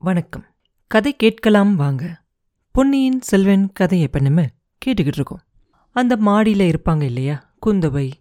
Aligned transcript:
வணக்கம். 0.00 0.44
கதை 0.86 1.16
கேட்கலாம் 1.16 1.76
வாங்க. 1.76 2.22
பொன்னியின் 2.70 3.20
செல்வன் 3.20 3.70
கதையை 3.72 4.06
இப்போ 4.06 4.20
நம்ம 4.20 4.42
கேட்டுக்கிட்டு 4.86 5.14
இருக்கோம். 5.14 5.40
அந்த 5.92 6.16
மாடியில் 6.16 6.70
இருப்பாங்க 6.70 7.02
இல்லையா? 7.02 7.54
குந்தவை 7.66 8.12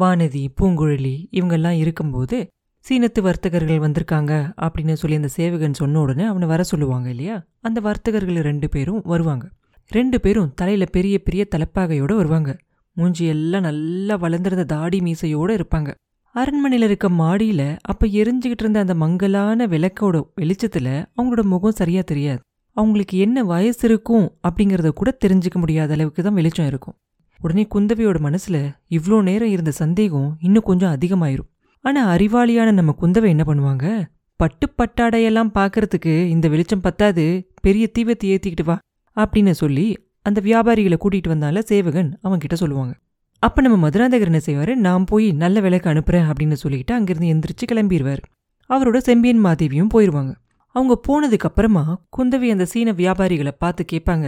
வானதி 0.00 0.48
பூங்குழலி 0.60 1.26
இவங்கெல்லாம் 1.32 1.76
இருக்கும்போது 1.76 2.48
சீனத்து 2.88 3.20
வர்த்தகர்கள் 3.20 3.78
வந்திருக்காங்க 3.78 4.52
அப்படின்னு 4.62 4.92
சொல்லி 4.92 5.16
அந்த 5.16 5.28
சேவகன் 5.28 5.74
சொன்ன 5.74 6.00
உடனே 6.00 6.24
அவனை 6.24 6.48
வர 6.48 6.62
சொல்லுவாங்க 6.62 7.08
இல்லையா? 7.08 7.46
அந்த 7.60 7.80
வர்த்தகர்கள் 7.80 8.42
ரெண்டு 8.42 8.68
பேரும் 8.68 9.02
வருவாங்க. 9.04 9.48
ரெண்டு 9.88 10.20
பேரும் 10.20 10.52
தலையில 10.54 10.84
பெரிய 10.84 11.22
பெரிய 11.22 11.46
தலைப்பாகையோடு 11.56 12.16
வருவாங்க. 12.16 12.58
மூஞ்சி 12.92 13.26
எல்லாம் 13.26 13.62
நல்லா 13.62 14.14
வளர்ந்துருந்த 14.14 14.64
தாடி 14.64 14.98
மீசையோட 14.98 15.60
இருப்பாங்க. 15.60 15.94
அரண்மனையில் 16.34 16.86
இருக்க 16.86 17.08
மாடியில் 17.20 17.66
அப்போ 17.82 18.04
எரிஞ்சுக்கிட்டு 18.20 18.64
இருந்த 18.64 18.78
அந்த 18.80 18.94
மங்கலான 18.94 19.66
விளக்கோட 19.66 20.16
வெளிச்சத்தில் 20.34 20.92
அவங்களோட 21.16 21.42
முகம் 21.52 21.78
சரியா 21.80 22.02
தெரியாது. 22.02 22.40
அவங்களுக்கு 22.76 23.18
என்ன 23.18 23.42
வயசு 23.44 23.82
இருக்கும் 23.88 24.26
அப்படிங்கிறத 24.48 24.90
கூட 24.90 25.10
தெரிஞ்சுக்க 25.24 25.58
முடியாத 25.58 25.92
அளவுக்கு 25.92 26.22
தான் 26.22 26.34
வெளிச்சம் 26.34 26.66
இருக்கும். 26.66 26.96
உடனே 27.40 27.64
குந்தவையோட 27.74 28.18
மனசுல 28.28 28.56
இவ்வளோ 28.90 29.18
நேரம் 29.22 29.48
இருந்த 29.48 29.70
சந்தேகம் 29.70 30.30
இன்னும் 30.40 30.62
கொஞ்சம் 30.62 30.94
அதிகமாயிரும். 30.96 31.50
ஆனா 31.84 32.00
அறிவாளியான 32.14 32.72
நம்ம 32.72 32.94
குந்தவை 33.02 33.28
என்ன 33.34 33.44
பண்ணுவாங்க? 33.46 33.86
பட்டு 34.40 34.66
பட்டாடையெல்லாம் 34.78 35.54
பார்க்கறதுக்கு 35.58 36.14
இந்த 36.26 36.48
வெளிச்சம் 36.48 36.80
பத்தாது 36.80 37.24
பெரிய 37.60 37.86
தீவத்தை 37.92 38.28
ஏத்திக்கிட்டு 38.34 38.62
வா 38.62 38.76
அப்படின்னு 39.16 39.54
சொல்லி 39.62 39.86
அந்த 40.22 40.38
வியாபாரிகளை 40.40 40.96
கூட்டிட்டு 41.00 41.32
வந்தால 41.34 41.58
சேவகன் 41.70 42.10
அவன்கிட்ட 42.24 42.52
சொல்லுவாங்க. 42.52 42.92
அப்ப 43.42 43.62
நம்ம 43.62 43.76
மதுராந்தகர் 43.76 44.30
என்ன 44.30 44.40
செய்வாரு? 44.46 44.74
நான் 44.76 45.04
போய் 45.04 45.32
நல்ல 45.32 45.60
விலைக்கு 45.60 45.88
அனுப்புறேன் 45.90 46.26
அப்படின்னு 46.30 46.52
சொல்லிட்டு 46.52 46.92
அங்கேருந்து 46.94 47.30
எந்திரிச்சு 47.34 47.66
கிளம்பிடுவார் 47.72 48.22
அவரோட 48.70 48.98
செம்பியன் 48.98 49.44
மாதேவியும் 49.44 49.92
போயிடுவாங்க 49.94 50.32
அவங்க 50.74 50.94
போனதுக்கப்புறமா 51.08 51.84
குந்தவி 52.16 52.48
அந்த 52.50 52.64
சீன 52.64 52.92
வியாபாரிகளை 52.92 53.52
பார்த்து 53.58 53.84
கேட்பாங்க 53.92 54.26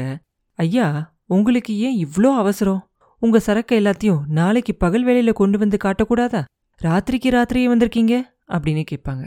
ஐயா 0.59 0.87
உங்களுக்கு 1.27 1.73
ஏன் 1.79 1.99
இவ்ளோ 1.99 2.31
அவசரம்? 2.37 2.81
உங்க 3.23 3.39
சரக்கு 3.39 3.75
எல்லாத்தையும் 3.81 4.23
நாளைக்கு 4.29 4.75
பகல் 4.75 5.05
வேலையில் 5.05 5.33
கொண்டு 5.33 5.57
வந்து 5.59 5.77
காட்டக்கூடாதா? 5.85 6.41
ராத்திரிக்கு 6.81 7.31
ராத்திரியே 7.31 7.69
வந்திருக்கீங்க? 7.69 8.15
அப்படின்னு 8.49 8.83
கேட்பாங்க. 8.91 9.25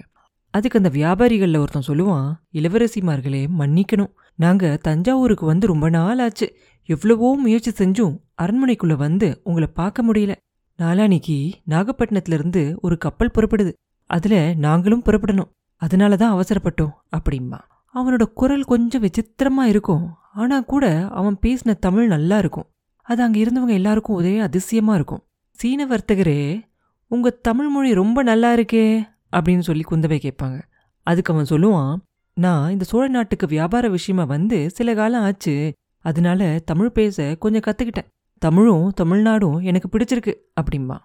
அதுக்கு 0.53 0.79
அந்த 0.79 0.89
வியாபாரிகள்ல 0.89 1.57
ஒருத்தன் 1.57 1.87
சொல்லுவான் 1.87 2.27
இளவரசிமார்களே 2.53 3.41
மன்னிக்கணும். 3.59 4.11
நாங்க 4.35 4.77
தஞ்சாவூருக்கு 4.81 5.45
வந்து 5.45 5.67
ரொம்ப 5.67 5.89
நாள் 5.89 6.19
ஆச்சு. 6.19 6.47
எவ்வளவோ 6.87 7.37
முயற்சி 7.37 7.71
செஞ்சும் 7.71 8.17
அரண்மனைக்குள்ள 8.41 8.93
வந்து 8.93 9.41
உங்களை 9.43 9.69
பார்க்க 9.73 10.03
முடியல. 10.03 10.35
நாளானிக்கு 10.79 11.53
நாகப்பட்டினத்துல 11.69 12.33
இருந்து 12.33 12.77
ஒரு 12.81 12.97
கப்பல் 12.97 13.31
புறப்படுது. 13.35 13.73
அதுல 14.05 14.53
நாங்களும் 14.53 15.03
புறப்படணும். 15.05 15.51
அதனால 15.75 16.15
தான் 16.15 16.33
அவசரப்பட்டோம் 16.33 16.93
அப்படிம்பா. 17.17 17.59
அவனோட 17.95 18.23
குரல் 18.23 18.63
கொஞ்சம் 18.63 19.01
விசித்திரமா 19.01 19.63
இருக்கும். 19.63 20.13
ஆனா 20.33 20.59
கூட 20.59 21.07
அவன் 21.07 21.37
பேசின 21.41 21.75
தமிழ் 21.79 22.07
நல்லா 22.07 22.37
இருக்கும். 22.37 22.67
அது 23.01 23.23
அங்க 23.23 23.39
இருந்தவங்க 23.39 23.73
எல்லாருக்கும் 23.73 24.15
ஒரே 24.15 24.39
அதிசயமா 24.39 24.93
இருக்கும். 24.93 25.23
சீன 25.51 25.85
வர்த்தகரே 25.85 26.61
உங்க 27.07 27.29
தமிழ் 27.29 27.67
மொழி 27.67 27.93
ரொம்ப 27.93 28.23
நல்லா 28.23 28.55
இருக்கே 28.55 29.03
அப்படின்னு 29.31 29.59
சொல்லி 29.59 29.83
குந்தவை 29.91 30.19
கேட்பாங்க. 30.19 30.61
அதுக்கு 31.03 31.33
அவன் 31.33 31.45
சொல்லுவான் 31.49 31.95
நான் 32.33 32.71
இந்த 32.71 32.83
சோழ 32.83 33.07
நாட்டுக்கு 33.07 33.47
வியாபார 33.47 33.89
விஷயமா 33.89 34.23
வந்து 34.23 34.69
சில 34.69 34.93
காலம் 34.93 35.21
ஆச்சு 35.21 35.73
அதனால 36.05 36.59
தமிழ் 36.65 36.89
பேச 36.89 37.35
கொஞ்சம் 37.39 37.65
கத்துக்கிட்டேன். 37.67 38.07
தமிழும் 38.37 38.93
தமிழ்நாடும் 39.01 39.61
எனக்கு 39.61 39.89
பிடிச்சிருக்கு 39.91 40.33
அப்படிம்பா. 40.61 40.97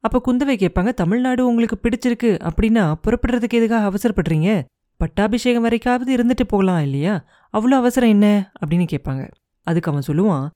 அப்ப 0.00 0.22
குந்தவை 0.26 0.54
கேட்பாங்க 0.54 0.94
தமிழ்நாடு 0.94 1.46
உங்களுக்கு 1.46 1.78
பிடிச்சிருக்கு 1.82 2.48
அப்படின்னா 2.48 2.94
புறப்படுறதுக்கு 3.04 3.58
எதுக்காக 3.58 3.90
அவசரப்படுறீங்க? 3.90 4.64
பட்டாபிஷேகம் 4.96 5.64
வரைக்காவது 5.64 6.14
இருந்துட்டு 6.14 6.44
போகலாம் 6.48 6.82
இல்லையா? 6.82 7.24
அவ்வளோ 7.52 7.76
அவசரம் 7.80 8.08
என்ன? 8.08 8.52
அப்படின்னு 8.66 8.86
கேட்பாங்க. 8.92 9.30
அதுக்கு 9.62 9.90
அவன் 9.90 10.02
சொல்லுவான் 10.06 10.48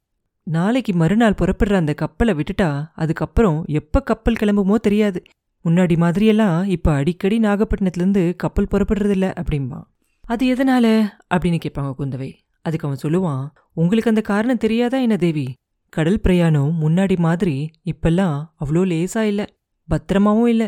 நாளைக்கு 0.42 0.92
மறுநாள் 0.94 1.34
புறப்படுற 1.38 1.74
அந்த 1.74 1.94
கப்பலை 1.94 2.34
விட்டுட்டா 2.34 2.90
அதுக்கப்புறம் 2.94 3.64
எப்ப 3.66 4.02
கப்பல் 4.02 4.40
கிளம்புமோ 4.40 4.74
தெரியாது. 4.74 5.22
முன்னாடி 5.64 5.96
மாதிரியெல்லாம் 5.96 6.66
இப்ப 6.66 6.92
அடிக்கடி 6.92 7.38
நாகப்பட்டினத்துலேருந்து 7.38 8.36
கப்பல் 8.36 8.68
புறப்படுறதில்ல 8.70 9.42
அப்படிம்பா. 9.42 9.82
அது 10.26 10.54
எதனால? 10.54 11.08
அப்படின்னு 11.34 11.58
கேட்பாங்க 11.58 11.92
குந்தவை. 11.98 12.32
அதுக்கு 12.62 12.86
அவன் 12.88 13.02
சொல்லுவான் 13.02 13.44
உங்களுக்கு 13.72 14.10
அந்த 14.10 14.20
காரணம் 14.20 14.56
தெரியாதா 14.56 14.98
என்ன 14.98 15.16
தேவி? 15.16 15.46
கடல் 15.92 16.20
பிரயாணம் 16.20 16.70
முன்னாடி 16.80 17.16
மாதிரி 17.16 17.70
இப்பெல்லாம் 17.84 18.36
அவ்வளோ 18.60 18.82
லேசா 18.92 19.20
இல்ல 19.20 19.42
பத்திரமாவும் 19.88 20.46
இல்ல. 20.46 20.64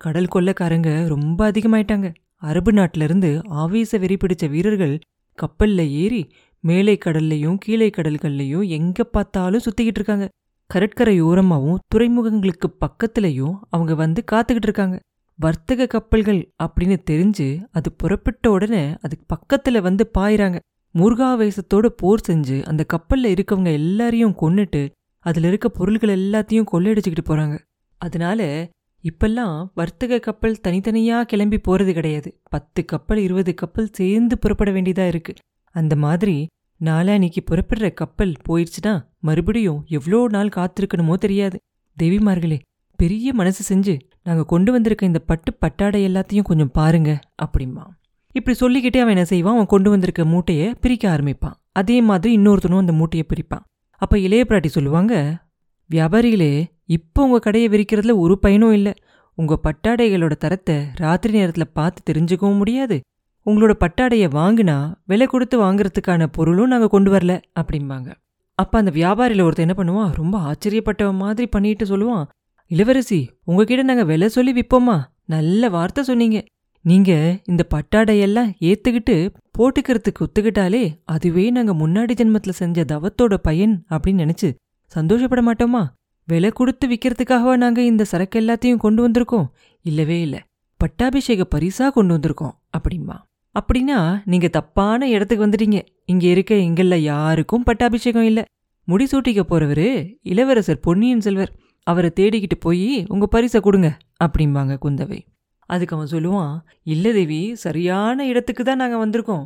கடல் 0.00 0.32
கொள்ளக்காரங்க 0.34 0.90
ரொம்ப 1.08 1.50
அதிகமாயிட்டாங்க. 1.50 2.14
அரபு 2.42 2.70
நாட்டுல 2.72 3.02
இருந்து 3.02 3.30
ஆவேச 3.60 3.98
வெறி 3.98 4.16
பிடிச்ச 4.16 4.48
வீரர்கள் 4.48 4.98
கப்பல்ல 5.38 5.88
ஏறி 6.02 6.22
மேலை 6.64 6.98
கடல்லையும் 7.04 7.56
கீழே 7.58 7.88
கடல்கள்லையும் 7.96 8.66
எங்க 8.68 9.04
பார்த்தாலும் 9.04 9.64
சுத்திக்கிட்டு 9.64 9.98
இருக்காங்க. 10.00 10.26
கடற்கரை 10.70 11.22
ஓரமாகவும் 11.22 11.82
துறைமுகங்களுக்கு 11.94 12.68
பக்கத்துலயும் 12.80 13.56
அவங்க 13.68 13.94
வந்து 13.94 14.22
காத்துக்கிட்டு 14.32 14.66
இருக்காங்க. 14.68 14.96
வர்த்தக 15.38 15.86
கப்பல்கள் 15.86 16.40
அப்படின்னு 16.62 16.96
தெரிஞ்சு 17.10 17.48
அது 17.72 17.92
புறப்பட்ட 17.92 18.50
உடனே 18.50 18.84
அதுக்கு 19.00 19.26
பக்கத்துல 19.34 19.80
வந்து 19.80 20.10
பாயிறாங்க. 20.18 20.58
முருகாவேசத்தோட 20.98 21.86
போர் 21.86 22.26
செஞ்சு 22.28 22.64
அந்த 22.64 22.82
கப்பல்ல 22.92 23.32
இருக்கவங்க 23.34 23.70
எல்லாரையும் 23.72 24.36
கொன்னுட்டு 24.40 24.82
அதுல 25.18 25.46
இருக்க 25.46 25.68
பொருள்கள் 25.68 26.18
எல்லாத்தையும் 26.18 26.68
கொள்ளையடிச்சுக்கிட்டு 26.72 27.24
போறாங்க. 27.28 27.58
அதனால 28.00 28.40
இப்பெல்லாம் 29.04 29.66
வர்த்தக 29.74 30.18
கப்பல் 30.18 30.62
தனித்தனியா 30.68 31.22
கிளம்பி 31.22 31.58
போறது 31.68 31.92
கிடையாது. 31.92 32.40
பத்து 32.50 32.84
கப்பல் 32.84 33.18
இருபது 33.18 33.54
கப்பல் 33.54 33.92
சேர்ந்து 33.92 34.38
புறப்பட 34.38 34.70
வேண்டியதா 34.70 35.06
இருக்கு. 35.06 35.34
அந்த 35.70 35.96
மாதிரி 35.96 36.46
நாளானிக்கு 36.80 37.42
புறப்படுற 37.50 37.92
கப்பல் 37.92 38.34
போயிடுச்சுன்னா 38.48 38.94
மறுபடியும் 39.18 39.84
எவ்வளோ 39.86 40.26
நாள் 40.28 40.56
காத்திருக்கணுமோ 40.56 41.14
தெரியாது. 41.14 41.56
தேவிமார்களே 41.96 42.58
பெரிய 42.98 43.32
மனசு 43.32 43.62
செஞ்சு 43.70 43.94
நாங்க 44.22 44.44
கொண்டு 44.44 44.72
வந்திருக்க 44.72 45.06
இந்த 45.06 45.18
பட்டு 45.18 45.54
பட்டாடை 45.54 46.06
எல்லாத்தையும் 46.08 46.42
கொஞ்சம் 46.42 46.70
பாருங்க 46.70 47.10
அப்படிமா 47.44 47.84
இப்படி 48.36 48.54
சொல்லிக்கிட்டே 48.60 49.00
அவன் 49.02 49.14
என்ன 49.14 49.26
செய்வான்? 49.30 49.54
அவன் 49.56 49.72
கொண்டு 49.72 49.88
வந்திருக்க 49.90 50.22
மூட்டையை 50.24 50.66
பிரிக்க 50.82 51.04
ஆரம்பிப்பான். 51.14 51.56
அதே 51.80 51.96
மாதிரி 52.08 52.30
இன்னொருத்தனும் 52.38 52.82
அந்த 52.82 52.92
மூட்டையை 52.92 53.24
பிரிப்பான். 53.32 53.64
அப்ப 54.02 54.14
இளைய 54.18 54.42
பிராட்டி 54.48 54.70
சொல்லுவாங்க 54.76 55.14
வியாபாரிகளே 55.90 56.52
இப்போ 56.96 57.20
உங்க 57.26 57.38
கடையை 57.38 57.68
விரிக்கிறதுல 57.72 58.14
ஒரு 58.24 58.34
பயனும் 58.44 58.74
இல்லை. 58.78 58.92
உங்க 59.38 59.54
பட்டாடைகளோட 59.66 60.34
தரத்தை 60.44 60.76
ராத்திரி 60.94 61.32
நேரத்துல 61.40 61.64
பார்த்து 61.78 62.00
தெரிஞ்சுக்கவும் 62.08 62.60
முடியாது. 62.60 62.96
உங்களோட 63.46 63.72
பட்டாடையை 63.84 64.28
வாங்கினா 64.38 64.76
விலை 65.10 65.26
கொடுத்து 65.26 65.56
வாங்குறதுக்கான 65.64 66.26
பொருளும் 66.36 66.72
நாங்க 66.72 66.88
கொண்டு 66.94 67.10
வரல 67.14 67.34
அப்படிம்பாங்க. 67.60 68.08
அப்போ 68.58 68.76
அந்த 68.78 68.92
வியாபாரியில் 68.98 69.44
ஒருத்தன் 69.46 69.66
என்ன 69.66 69.76
பண்ணுவான்? 69.80 70.12
ரொம்ப 70.20 70.36
ஆச்சரியப்பட்டவன் 70.50 71.22
மாதிரி 71.24 71.46
பண்ணிட்டு 71.54 71.86
சொல்லுவான் 71.92 72.26
இளவரசி 72.70 73.20
உங்ககிட்ட 73.48 73.82
நாங்க 73.82 74.04
விலை 74.12 74.28
சொல்லி 74.36 74.52
விப்போமா? 74.60 74.96
நல்ல 75.34 75.68
வார்த்தை 75.76 76.02
சொன்னீங்க. 76.04 76.38
நீங்க 76.86 77.12
இந்த 77.44 77.62
பட்டாடையெல்லாம் 77.74 78.50
ஏத்துக்கிட்டு 78.60 79.14
போட்டுக்கிறதுக்கு 79.58 80.22
ஒத்துக்கிட்டாலே 80.24 80.82
அதுவே 81.04 81.50
நாங்க 81.50 81.72
முன்னாடி 81.72 82.12
ஜென்மத்துல 82.20 82.48
செஞ்ச 82.48 82.84
தவத்தோட 82.84 83.34
பயன் 83.36 83.84
அப்படின்னு 83.90 84.22
நினைச்சு 84.24 84.48
சந்தோஷப்பட 84.84 85.40
மாட்டோமா? 85.42 85.82
விலை 86.28 86.50
கொடுத்து 86.50 86.88
விற்கிறதுக்காகவா 86.88 87.56
நாங்க 87.56 87.82
இந்த 87.82 88.04
சரக்கு 88.04 88.40
எல்லாத்தையும் 88.40 88.76
கொண்டு 88.76 89.08
வந்திருக்கோம்? 89.08 89.48
இல்லவே 89.82 90.20
இல்ல. 90.20 90.36
பட்டாபிஷேக 90.80 91.46
பரிசா 91.54 91.90
கொண்டு 91.90 92.14
வந்திருக்கோம் 92.16 92.54
அப்படிமா 92.78 93.16
அப்படின்னா 93.54 93.98
நீங்க 94.24 94.48
தப்பான 94.48 95.08
இடத்துக்கு 95.08 95.46
வந்துட்டீங்க. 95.46 95.78
இங்க 96.04 96.26
இருக்க 96.26 96.54
எங்கள்ல 96.54 96.94
யாருக்கும் 96.94 97.62
பட்டாபிஷேகம் 97.62 98.24
இல்ல. 98.24 98.44
முடிசூட்டிக்க 98.88 99.42
போறவரு 99.50 99.88
இளவரசர் 100.22 100.80
பொன்னியின் 100.80 101.20
செல்வர். 101.20 101.52
அவரை 101.82 102.10
தேடிக்கிட்டு 102.16 102.58
போய் 102.60 103.04
உங்க 103.08 103.26
பரிசை 103.26 103.60
கொடுங்க 103.60 103.98
அப்படிம்பாங்க 104.24 104.76
குந்தவை. 104.84 105.20
அதுக்கு 105.66 105.96
அவன் 105.96 106.12
சொல்லுவான் 106.14 106.54
இல்லை 106.82 107.12
தேவி 107.12 107.40
சரியான 107.64 108.26
இடத்துக்கு 108.26 108.64
தான் 108.64 108.80
நாங்கள் 108.82 109.02
வந்திருக்கோம். 109.04 109.44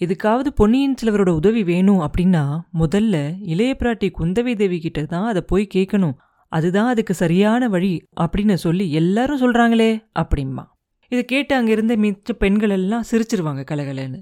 எதுக்காவது 0.00 0.48
பொன்னியின் 0.54 0.96
செல்வரோட 1.00 1.28
உதவி 1.28 1.62
வேணும் 1.64 2.00
அப்படின்னா 2.00 2.42
முதல்ல 2.78 3.16
இளைய 3.42 3.72
பிராட்டி 3.78 4.08
குந்தவை 4.18 4.52
தேவி 4.56 4.78
கிட்ட 4.80 5.00
தான் 5.04 5.26
அதை 5.26 5.42
போய் 5.46 5.72
கேட்கணும் 5.74 6.16
அதுதான் 6.52 6.86
அதுக்கு 6.86 7.14
சரியான 7.14 7.62
வழி 7.68 7.92
அப்படின்னு 8.20 8.56
சொல்லி 8.64 8.92
எல்லாரும் 8.92 9.40
சொல்கிறாங்களே 9.42 9.90
அப்படிம்பா. 10.18 10.64
இதை 11.12 11.24
கேட்டு 11.24 11.52
அங்கேருந்து 11.58 11.94
மிச்ச 12.04 12.32
பெண்கள் 12.38 12.70
எல்லாம் 12.70 13.04
சிரிச்சிருவாங்க 13.10 13.62
கலகலன்னு. 13.70 14.20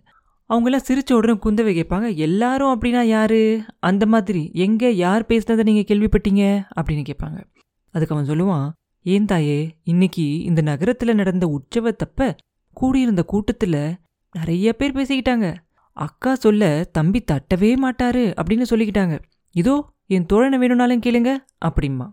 அவங்கெல்லாம் 0.51 0.87
சிரிச்ச 0.89 1.13
உடனே 1.13 1.35
குந்தவை 1.45 1.73
கேட்பாங்க 1.77 2.09
எல்லாரும் 2.17 2.73
அப்படின்னா 2.75 3.03
யாரு? 3.03 3.41
அந்த 3.81 4.07
மாதிரி 4.07 4.51
எங்கே 4.55 4.91
யார் 4.97 5.25
பேசினதை 5.29 5.63
நீங்கள் 5.69 5.89
கேள்விப்பட்டீங்க? 5.91 6.43
அப்படின்னு 6.81 7.05
கேட்பாங்க. 7.11 7.39
அதுக்கு 7.95 8.15
அவன் 8.15 8.29
சொல்லுவான் 8.29 8.67
ஏன் 9.07 9.25
தாயே 9.25 9.59
இன்னைக்கு 9.83 10.25
இந்த 10.43 10.61
நகரத்துல 10.63 11.15
நடந்த 11.15 11.45
உற்சவத்தப்ப 11.47 12.29
கூடியிருந்த 12.77 13.23
கூட்டத்துல 13.33 13.77
நிறைய 14.35 14.73
பேர் 14.73 14.97
பேசிக்கிட்டாங்க. 14.97 15.47
அக்கா 15.97 16.35
சொல்ல 16.35 16.71
தம்பி 16.93 17.21
தட்டவே 17.33 17.71
மாட்டாரு 17.85 18.25
அப்படின்னு 18.41 18.67
சொல்லிக்கிட்டாங்க. 18.71 19.15
இதோ 19.55 19.75
என் 20.07 20.27
தோழனை 20.33 20.59
வேணும்னாலும் 20.59 21.05
கேளுங்க 21.07 21.31
அப்படிம்மா. 21.65 22.07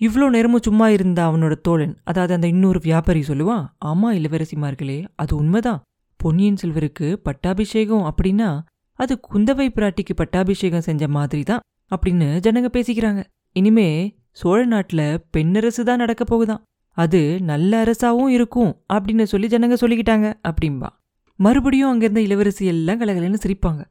இவ்வளோ 0.00 0.26
நேரமும் 0.28 0.64
சும்மா 0.64 0.88
இருந்த 0.88 1.20
அவனோட 1.28 1.54
தோழன் 1.60 1.94
அதாவது 2.04 2.34
அந்த 2.34 2.46
இன்னொரு 2.46 2.80
வியாபாரி 2.82 3.20
சொல்லுவான் 3.20 3.64
ஆமா 3.84 4.10
இளவரசிமார்களே 4.18 4.98
அது 5.14 5.36
உண்மைதான். 5.36 5.80
பொன்னியின் 6.20 6.60
செல்வருக்கு 6.62 7.08
பட்டாபிஷேகம் 7.26 8.04
அப்படின்னா 8.10 8.50
அது 8.98 9.20
குந்தவை 9.30 9.68
பிராட்டிக்கு 9.76 10.16
பட்டாபிஷேகம் 10.16 10.80
செஞ்ச 10.80 11.08
மாதிரி 11.08 11.42
தான் 11.42 11.64
அப்படின்னு 11.90 12.28
ஜனங்க 12.46 12.68
பேசிக்கிறாங்க. 12.76 13.22
இனிமே 13.56 13.88
சோழ 14.32 14.66
நாட்டுல 14.66 15.02
பெண்ணரசு 15.36 15.82
தான் 15.82 16.02
நடக்க 16.02 16.24
போகுதான். 16.24 16.62
அது 16.96 17.38
நல்ல 17.42 17.84
அரசாவும் 17.84 18.28
இருக்கும் 18.28 18.72
அப்படின்னு 18.92 19.22
சொல்லி 19.22 19.46
ஜனங்க 19.46 19.76
சொல்லிக்கிட்டாங்க 19.80 20.34
அப்படிம்பா. 20.48 20.88
மறுபடியும் 21.36 21.90
அங்கிருந்த 21.90 22.20
இளவரசி 22.20 22.66
எல்லாம் 22.66 23.00
கலகலன்னு 23.00 23.38
சிரிப்பாங்க. 23.44 23.82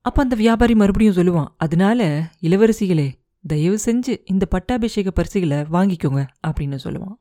அப்ப 0.00 0.22
அந்த 0.22 0.36
வியாபாரி 0.36 0.74
மறுபடியும் 0.74 1.16
சொல்லுவான் 1.16 1.48
அதனால 1.56 2.30
இளவரசிகளே 2.42 3.08
தயவு 3.46 3.78
செஞ்சு 3.86 4.14
இந்த 4.24 4.46
பட்டாபிஷேக 4.46 5.10
பரிசுகளை 5.10 5.58
வாங்கிக்கோங்க 5.58 6.22
அப்படின்னு 6.46 6.78
சொல்லுவான். 6.84 7.16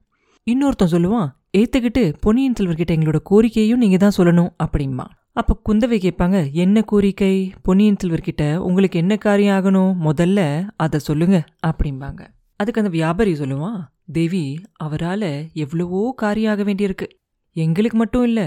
இன்னொருத்தன் 0.47 0.91
சொல்லுவான் 0.91 1.29
ஏத்துக்கிட்டு 1.57 2.13
பொன்னியின் 2.21 2.55
செல்வர்கிட்ட 2.59 2.93
எங்களோட 2.97 3.19
கோரிக்கையும் 3.29 3.83
நீங்க 3.83 3.97
தான் 3.97 4.17
சொல்லணும் 4.17 4.49
அப்படிம்பா. 4.63 5.05
அப்ப 5.33 5.57
குந்தவை 5.69 5.97
கேட்பாங்க 6.05 6.51
என்ன 6.51 6.81
கோரிக்கை? 6.81 7.51
பொன்னியின் 7.61 7.97
செல்வர்கிட்ட 8.03 8.55
உங்களுக்கு 8.55 8.99
என்ன 8.99 9.15
காரியம் 9.17 9.55
ஆகணும்? 9.57 9.93
முதல்ல 10.07 10.69
அதை 10.75 10.99
சொல்லுங்க 10.99 11.43
அப்படிம்பாங்க. 11.67 12.21
அதுக்கு 12.59 12.81
அந்த 12.81 12.91
வியாபாரி 12.91 13.33
சொல்லுவான் 13.33 13.81
தேவி 14.11 14.43
அவரால 14.83 15.23
எவ்வளவோ 15.53 16.13
காரியாக 16.17 16.63
வேண்டியிருக்கு. 16.63 17.07
எங்களுக்கு 17.55 17.97
மட்டும் 17.97 18.23
இல்ல 18.23 18.41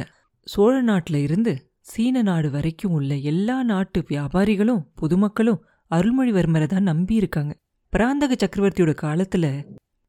சோழ 0.47 0.75
நாட்டுல 0.85 1.15
இருந்து 1.17 1.53
சீன 1.81 2.23
நாடு 2.23 2.49
வரைக்கும் 2.51 2.93
உள்ள 2.93 3.13
எல்லா 3.31 3.57
நாட்டு 3.63 4.01
வியாபாரிகளும் 4.09 4.83
பொதுமக்களும் 4.95 5.61
அருள்மொழிவர்மரை 5.91 6.67
தான் 6.67 6.83
நம்பி 6.83 7.15
இருக்காங்க. 7.15 7.53
பராந்தக 7.93 8.33
சக்கரவர்த்தியோட 8.35 8.93
காலத்துல 9.03 9.47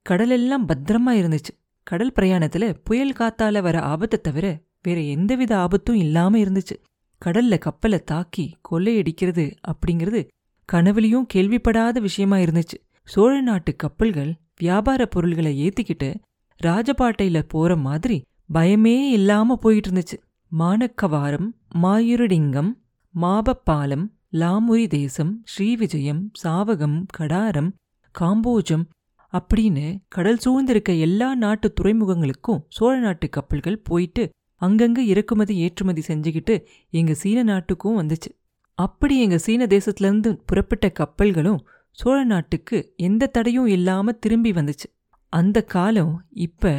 கடலெல்லாம் 0.06 0.68
பத்திரமா 0.68 1.14
இருந்துச்சு. 1.22 1.54
கடல் 1.88 2.16
பிரயாணத்துல 2.20 2.66
புயல் 2.84 3.18
காத்தால 3.20 3.62
வர 3.62 3.78
ஆபத்தை 3.82 4.20
தவிர 4.22 4.46
வேற 4.84 5.00
எந்தவித 5.16 5.52
ஆபத்தும் 5.58 5.96
இல்லாம 5.96 6.38
இருந்துச்சு. 6.38 6.76
கடல்ல 7.22 7.58
கப்பலை 7.58 8.00
தாக்கி 8.04 8.46
கொள்ளையடிக்கிறது 8.72 9.46
அப்படிங்கிறது 9.72 10.22
கனவுலையும் 10.70 11.30
கேள்விப்படாத 11.34 12.00
விஷயமா 12.00 12.38
இருந்துச்சு. 12.38 12.78
சோழ 13.04 13.42
நாட்டு 13.42 13.76
கப்பல்கள் 13.76 14.34
வியாபார 14.58 15.06
பொருள்களை 15.06 15.70
ஏத்திக்கிட்டு 15.70 16.16
ராஜபாட்டையில 16.64 17.44
போற 17.48 17.76
மாதிரி 17.78 18.24
பயமே 18.54 19.10
இல்லாம 19.10 19.56
போயிட்டு 19.56 19.90
இருந்துச்சு 19.90 20.18
மானக்கவாரம் 20.60 21.48
மாயுரடிங்கம் 21.76 22.72
மாபப்பாலம் 23.22 24.06
லாமுரி 24.32 24.88
தேசம் 24.88 25.44
ஸ்ரீவிஜயம் 25.44 26.32
சாவகம் 26.44 27.06
கடாரம் 27.18 27.72
காம்போஜம் 28.20 28.86
அப்படின்னு 29.34 29.98
கடல் 30.08 30.40
சூழ்ந்திருக்க 30.46 31.00
எல்லா 31.00 31.36
நாட்டு 31.36 31.74
துறைமுகங்களுக்கும் 31.82 32.64
சோழ 32.68 33.00
நாட்டு 33.00 33.30
கப்பல்கள் 33.30 33.80
போயிட்டு 33.80 34.30
அங்கங்க 34.62 34.98
இறக்குமதி 34.98 35.58
ஏற்றுமதி 35.58 36.02
செஞ்சுக்கிட்டு 36.08 36.66
எங்க 36.90 37.14
சீன 37.14 37.44
நாட்டுக்கும் 37.44 38.02
வந்துச்சு. 38.02 38.30
அப்படி 38.74 39.22
எங்க 39.22 39.38
சீன 39.38 39.66
தேசத்திலிருந்து 39.66 40.40
புறப்பட்ட 40.46 40.92
கப்பல்களும் 41.00 41.66
சோழ 41.98 42.24
நாட்டுக்கு 42.24 42.94
எந்த 42.98 43.28
தடையும் 43.28 43.66
இல்லாம 43.66 44.12
திரும்பி 44.12 44.51
வந்துச்சு. 44.51 44.88
அந்த 45.30 45.63
காலம் 45.63 46.25
இப்ப 46.30 46.72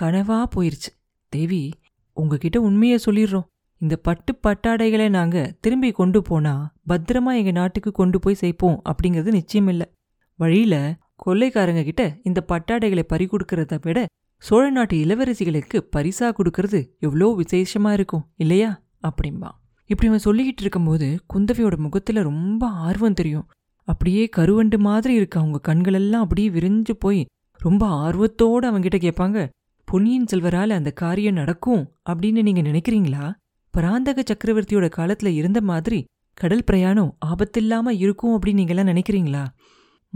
கனவா 0.00 0.44
போயிருச்சு. 0.54 0.90
தேவி 1.28 1.70
உங்ககிட்ட 2.12 2.60
உண்மையை 2.60 2.98
சொல்லிடுறோம். 3.06 3.46
இந்த 3.80 3.96
பட்டு 3.96 4.32
பட்டாடைகளை 4.46 5.08
நாங்க 5.08 5.56
திரும்பி 5.60 5.90
கொண்டு 5.90 6.22
போனா 6.22 6.74
பத்திரமா 6.88 7.36
எங்க 7.36 7.50
நாட்டுக்கு 7.50 7.92
கொண்டு 7.92 8.18
போய் 8.18 8.34
சேர்ப்போம் 8.34 8.82
அப்படிங்கிறது 8.84 9.30
நிச்சயம் 9.30 9.68
இல்ல. 9.68 9.92
வழியில 10.36 10.96
கொள்ளைக்காரங்க 11.26 11.84
கிட்ட 11.84 12.16
இந்த 12.22 12.44
பட்டாடைகளை 12.48 13.02
பறி 13.02 13.26
கொடுக்கறத 13.26 13.78
விட 13.82 14.06
சோழ 14.38 14.70
நாட்டு 14.70 14.96
இளவரசிகளுக்கு 14.96 15.78
பரிசா 15.96 16.32
கொடுக்கறது 16.32 16.88
எவ்வளோ 16.98 17.34
விசேஷமா 17.38 17.92
இருக்கும் 17.92 18.26
இல்லையா? 18.36 18.82
அப்படிம்பா. 19.02 19.50
இப்படி 19.90 20.08
அவன் 20.12 20.24
சொல்லிக்கிட்டு 20.24 20.60
இருக்கும்போது 20.60 21.18
குந்தவையோட 21.34 21.76
முகத்துல 21.76 22.22
ரொம்ப 22.22 22.66
ஆர்வம் 22.66 23.14
தெரியும். 23.14 23.48
அப்படியே 23.86 24.28
கருவண்டு 24.36 24.78
மாதிரி 24.78 25.14
இருக்கு. 25.14 25.38
அவங்க 25.40 25.60
கண்களெல்லாம் 25.68 26.22
அப்படியே 26.22 26.48
விரிஞ்சு 26.48 26.94
போய் 26.98 27.26
ரொம்ப 27.58 27.86
ஆர்வத்தோட 27.88 28.64
அவங்கிட்ட 28.64 28.98
கேட்பாங்க 28.98 29.48
பொன்னியின் 29.84 30.26
செல்வரால 30.32 30.68
அந்த 30.68 30.90
காரியம் 30.90 31.34
நடக்கும் 31.34 31.92
அப்படின்னு 32.10 32.42
நீங்க 32.42 32.62
நினைக்கிறீங்களா? 32.62 33.34
பராந்தக 33.70 34.22
சக்கரவர்த்தியோட 34.22 34.90
காலத்துல 34.96 35.26
இருந்த 35.26 35.60
மாதிரி 35.60 36.04
கடல் 36.34 36.64
பிரயாணம் 36.64 37.16
ஆபத்தில்லாம 37.26 37.90
இருக்கும் 37.90 38.40
அப்படின்னு 38.40 38.60
நீங்கெல்லாம் 38.60 38.90
நினைக்கிறீங்களா? 38.92 39.44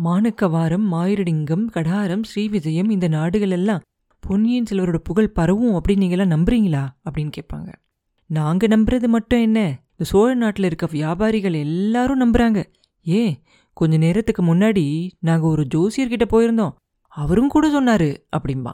மானக்கவாரம் 0.05 0.87
மாயிரடிங்கம் 0.93 1.67
கடாரம் 1.75 2.23
ஸ்ரீவிஜயம் 2.35 2.91
இந்த 2.91 3.09
நாடுகள் 3.09 3.51
எல்லாம் 3.51 3.81
பொன்னியின் 4.21 4.67
செல்வரோட 4.71 4.97
புகழ் 4.97 5.33
பரவும் 5.33 5.75
அப்படின்னு 5.75 6.03
நீங்கெல்லாம் 6.05 6.35
நம்புறீங்களா? 6.37 6.89
அப்படின்னு 7.11 7.31
கேட்பாங்க. 7.37 7.73
நாங்க 8.27 8.67
நம்புறது 8.67 9.07
மட்டும் 9.07 9.41
என்ன? 9.41 9.61
இந்த 9.91 10.05
சோழ 10.05 10.35
நாட்டுல 10.37 10.65
இருக்க 10.65 10.89
வியாபாரிகள் 10.91 11.53
எல்லாரும் 11.53 12.21
நம்புறாங்க. 12.21 12.65
ஏன்? 13.03 13.43
கொஞ்ச 13.73 13.97
நேரத்துக்கு 13.97 14.55
முன்னாடி 14.55 15.11
நாங்க 15.19 15.47
ஒரு 15.47 15.67
ஜோசியர்கிட்ட 15.75 16.23
போயிருந்தோம். 16.31 16.75
அவரும் 17.09 17.49
கூட 17.49 17.81
சொன்னாரு 17.81 18.17
அப்படிம்பா. 18.37 18.73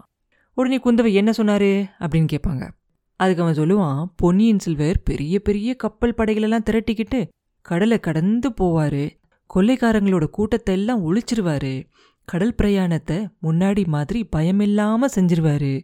உடனே 0.54 0.78
குந்தவை 0.78 1.12
என்ன 1.12 1.30
சொன்னாரு? 1.36 1.90
அப்படின்னு 1.98 2.26
கேட்பாங்க. 2.32 2.70
அதுக்கு 3.16 3.42
அவன் 3.42 3.54
சொல்லுவான் 3.54 4.04
பொன்னியின் 4.16 4.58
செல்வர் 4.58 5.02
பெரிய 5.02 5.40
பெரிய 5.40 5.74
கப்பல் 5.74 6.14
படைகளெல்லாம் 6.16 6.62
திரட்டிக்கிட்டு 6.70 7.28
கடலை 7.62 8.00
கடந்து 8.00 8.50
போவாரு. 8.60 9.10
கொள்ளைக்காரங்களோட 9.54 10.26
கூட்டத்தை 10.26 10.74
எல்லாம் 10.74 11.14
ஒழிச்சிருவாரு. 11.14 11.84
கடல் 12.24 12.54
பிரயாணத்தை 12.62 13.28
முன்னாடி 13.42 13.86
மாதிரி 13.86 14.28
பயமில்லாம 14.36 15.04
செஞ்சிருவாரு. 15.14 15.82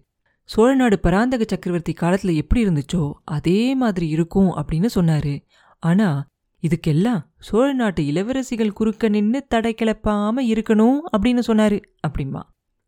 சோழநாடு 0.57 0.97
பராந்தக 0.97 1.45
சக்கரவர்த்தி 1.49 1.93
காலத்துல 1.93 2.35
எப்படி 2.35 2.67
இருந்துச்சோ 2.67 3.13
அதே 3.25 3.75
மாதிரி 3.75 4.09
இருக்கும் 4.09 4.57
அப்படின்னு 4.57 4.87
சொன்னாரு. 4.95 5.45
ஆனா 5.79 6.27
இதுக்கெல்லாம் 6.63 7.23
சோழ 7.43 7.73
நாட்டு 7.73 8.03
இளவரசிகள் 8.03 8.73
குறுக்க 8.73 9.09
நின்னு 9.09 9.47
தடை 9.47 9.75
கிளப்பாம 9.75 10.41
இருக்கணும் 10.47 10.99
அப்படின்னு 11.17 11.43
சொன்னாரு. 11.47 11.83
அப்படிமா 12.09 12.43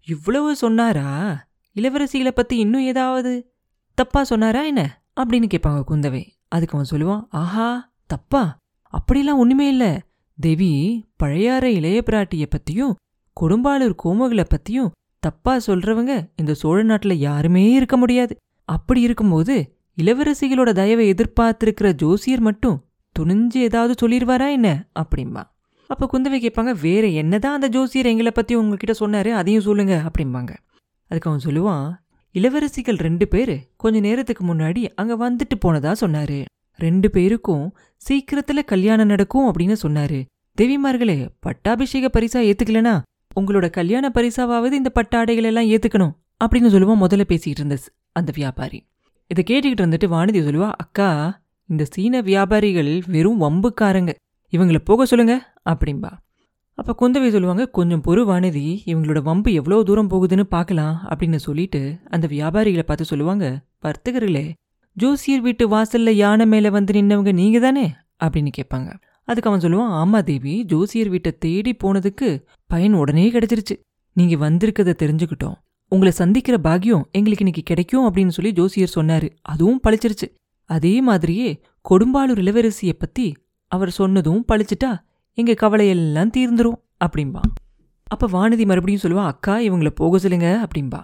இவ்வளவு 0.07 0.57
சொன்னாரா? 0.57 1.47
இளவரசிகளை 1.75 2.31
பத்தி 2.31 2.57
இன்னும் 2.57 2.81
ஏதாவது 2.81 3.53
தப்பா 3.95 4.25
சொன்னாரா 4.25 4.63
என்ன? 4.63 5.03
அப்படின்னு 5.21 5.49
கேட்பாங்க 5.55 5.83
குந்தவை. 5.89 6.27
அதுக்கு 6.49 6.79
அவன் 6.79 6.91
சொல்லுவான் 6.91 7.27
ஆஹா 7.31 7.93
தப்பா. 8.07 8.57
அப்படிலாம் 8.93 9.37
ஒண்ணுமே 9.37 9.69
இல்ல. 9.69 10.03
தேவி 10.41 11.05
பழையாற 11.23 11.63
இளைய 11.63 12.03
பிராட்டிய 12.11 12.47
பத்தியும் 12.49 12.95
கொடும்பாளூர் 13.41 13.95
கோமகளை 14.05 14.45
பத்தியும் 14.45 14.91
தப்பா 15.19 15.57
சொல்றவங்க 15.67 16.29
இந்த 16.37 16.55
சோழ 16.55 16.85
நாட்டுல 16.85 17.13
யாருமே 17.13 17.71
இருக்க 17.71 17.97
முடியாது. 17.97 18.37
அப்படி 18.65 19.01
இருக்கும்போது 19.01 19.79
இளவரசிகளோட 19.97 20.73
தயவை 20.73 21.11
எதிர்பார்த்திருக்கிற 21.11 21.93
ஜோசியர் 21.93 22.41
மட்டும் 22.41 22.84
துணிஞ்சு 23.19 23.55
ஏதாவது 23.55 24.09
சொல்லிடுவாரா 24.09 24.51
என்ன? 24.51 24.89
அப்படிம்பா. 25.01 25.43
அப்போ 25.87 26.09
குந்தவை 26.13 26.35
கேட்பாங்க 26.35 26.81
வேற 26.81 27.07
என்னதான் 27.07 27.55
அந்த 27.55 27.69
ஜோசியர் 27.69 28.07
எங்களை 28.07 28.31
பத்தி 28.31 28.55
உங்ககிட்ட 28.55 29.07
சொன்னாரு 29.07 29.31
அதையும் 29.31 29.63
சொல்லுங்க 29.63 30.03
அப்படிம்பாங்க. 30.05 30.57
அதுக்கு 31.09 31.31
அவன் 31.31 31.45
சொல்லுவான் 31.45 31.93
இளவரசிகள் 32.35 32.99
ரெண்டு 32.99 33.29
பேரு 33.29 33.71
கொஞ்ச 33.77 34.01
நேரத்துக்கு 34.01 34.55
முன்னாடி 34.55 34.89
அங்க 34.95 35.31
வந்துட்டு 35.31 35.59
போனதா 35.65 35.93
சொன்னாரு. 36.01 36.45
ரெண்டு 36.77 37.11
பேருக்கும் 37.11 37.77
சீக்கிரத்துல 38.09 38.65
கல்யாணம் 38.65 39.07
நடக்கும் 39.07 39.53
அப்படின்னு 39.53 39.77
சொன்னாரு. 39.83 40.25
தேவிமார்களே 40.61 41.29
பட்டாபிஷேக 41.41 42.11
பரிசா 42.13 42.53
ஏத்துக்கலனா? 42.53 43.01
உங்களோட 43.41 43.71
கல்யாண 43.71 44.11
பரிசாவாவது 44.15 44.73
இந்த 44.73 44.93
பட்டாடைகள் 44.95 45.43
எல்லாம் 45.43 45.65
ஏத்துக்கணும் 45.65 46.13
அப்படின்னு 46.45 46.73
சொல்லுவான் 46.75 47.03
முதல்ல 47.05 47.25
பேசிக்கிட்டு 47.25 47.51
இருந்த 47.51 47.79
அந்த 48.13 48.33
வியாபாரி. 48.35 48.87
இதை 49.27 49.45
கேட்டுக்கிட்டு 49.51 49.77
இருந்துட்டு 49.77 50.13
வானதி 50.15 50.41
சொல்லுவா 50.47 50.73
அக்கா 50.77 51.43
இந்த 51.69 51.85
சீன 51.85 52.21
வியாபாரிகள் 52.21 53.03
வெறும் 53.07 53.41
வம்புக்காரங்க. 53.41 54.13
இவங்கள 54.53 54.79
போக 54.85 55.05
சொல்லுங்க 55.05 55.53
அப்படிம்பா. 55.71 56.11
அப்ப 56.75 56.93
குந்தவை 56.93 57.31
சொல்லுவாங்க 57.31 57.67
கொஞ்சம் 57.67 58.03
பொறு 58.07 58.21
வானதி 58.31 58.79
இவங்களோட 58.87 59.23
வம்பு 59.23 59.53
எவ்வளோ 59.53 59.83
தூரம் 59.83 60.11
போகுதுன்னு 60.11 60.41
பார்க்கலாம் 60.41 61.09
அப்படின்னு 61.09 61.37
சொல்லிட்டு 61.37 61.99
அந்த 62.11 62.27
வியாபாரிகளை 62.27 62.83
பார்த்து 62.83 63.05
சொல்லுவாங்க 63.05 63.65
வர்த்தகர்களே 63.83 64.53
ஜோசியர் 64.93 65.41
வீட்டு 65.41 65.69
வாசல்ல 65.69 66.11
யானை 66.11 66.47
மேல 66.47 66.71
வந்து 66.71 66.93
நின்னவங்க 66.93 67.33
நீங்க 67.33 67.59
தானே? 67.59 67.95
அப்படின்னு 68.25 68.49
கேட்பாங்க. 68.57 68.91
அதுக்கு 69.25 69.51
அவன் 69.51 69.63
சொல்லுவான் 69.65 69.95
ஆமா 70.03 70.23
தேவி 70.23 70.65
ஜோசியர் 70.65 71.09
வீட்டை 71.09 71.33
தேடி 71.39 71.77
போனதுக்கு 71.85 72.43
பயன் 72.67 72.93
உடனே 72.93 73.31
கிடைச்சிருச்சு. 73.31 73.81
நீங்க 74.13 74.51
வந்திருக்கத 74.51 74.95
தெரிஞ்சுக்கிட்டோம். 75.03 75.55
உங்களை 75.89 76.13
சந்திக்கிற 76.13 76.59
பாக்கியம் 76.59 77.09
எங்களுக்கு 77.13 77.45
இன்னைக்கு 77.45 77.63
கிடைக்கும் 77.63 78.05
அப்படின்னு 78.07 78.29
சொல்லி 78.29 78.53
ஜோசியர் 78.53 78.93
சொன்னாரு. 78.95 79.29
அதுவும் 79.43 79.81
பழிச்சிருச்சு. 79.87 80.29
அதே 80.65 81.01
மாதிரியே 81.01 81.61
கொடும்பாளூர் 81.91 82.39
இளவரசிய 82.39 82.93
பத்தி 82.93 83.35
அவர் 83.69 83.91
சொன்னதும் 83.91 84.45
பழிச்சிட்டா 84.53 84.99
எங்க 85.35 85.55
கவலையெல்லாம் 85.55 86.31
தீர்ந்துரும் 86.37 86.83
அப்படின்பா 87.05 87.41
அப்ப 88.05 88.27
வானதி 88.27 88.65
மறுபடியும் 88.65 89.01
சொல்லுவா 89.03 89.25
அக்கா 89.25 89.59
இவங்கள 89.59 89.89
போக 89.89 90.19
சொல்லுங்க 90.19 90.67
அப்படிம்பா. 90.67 91.01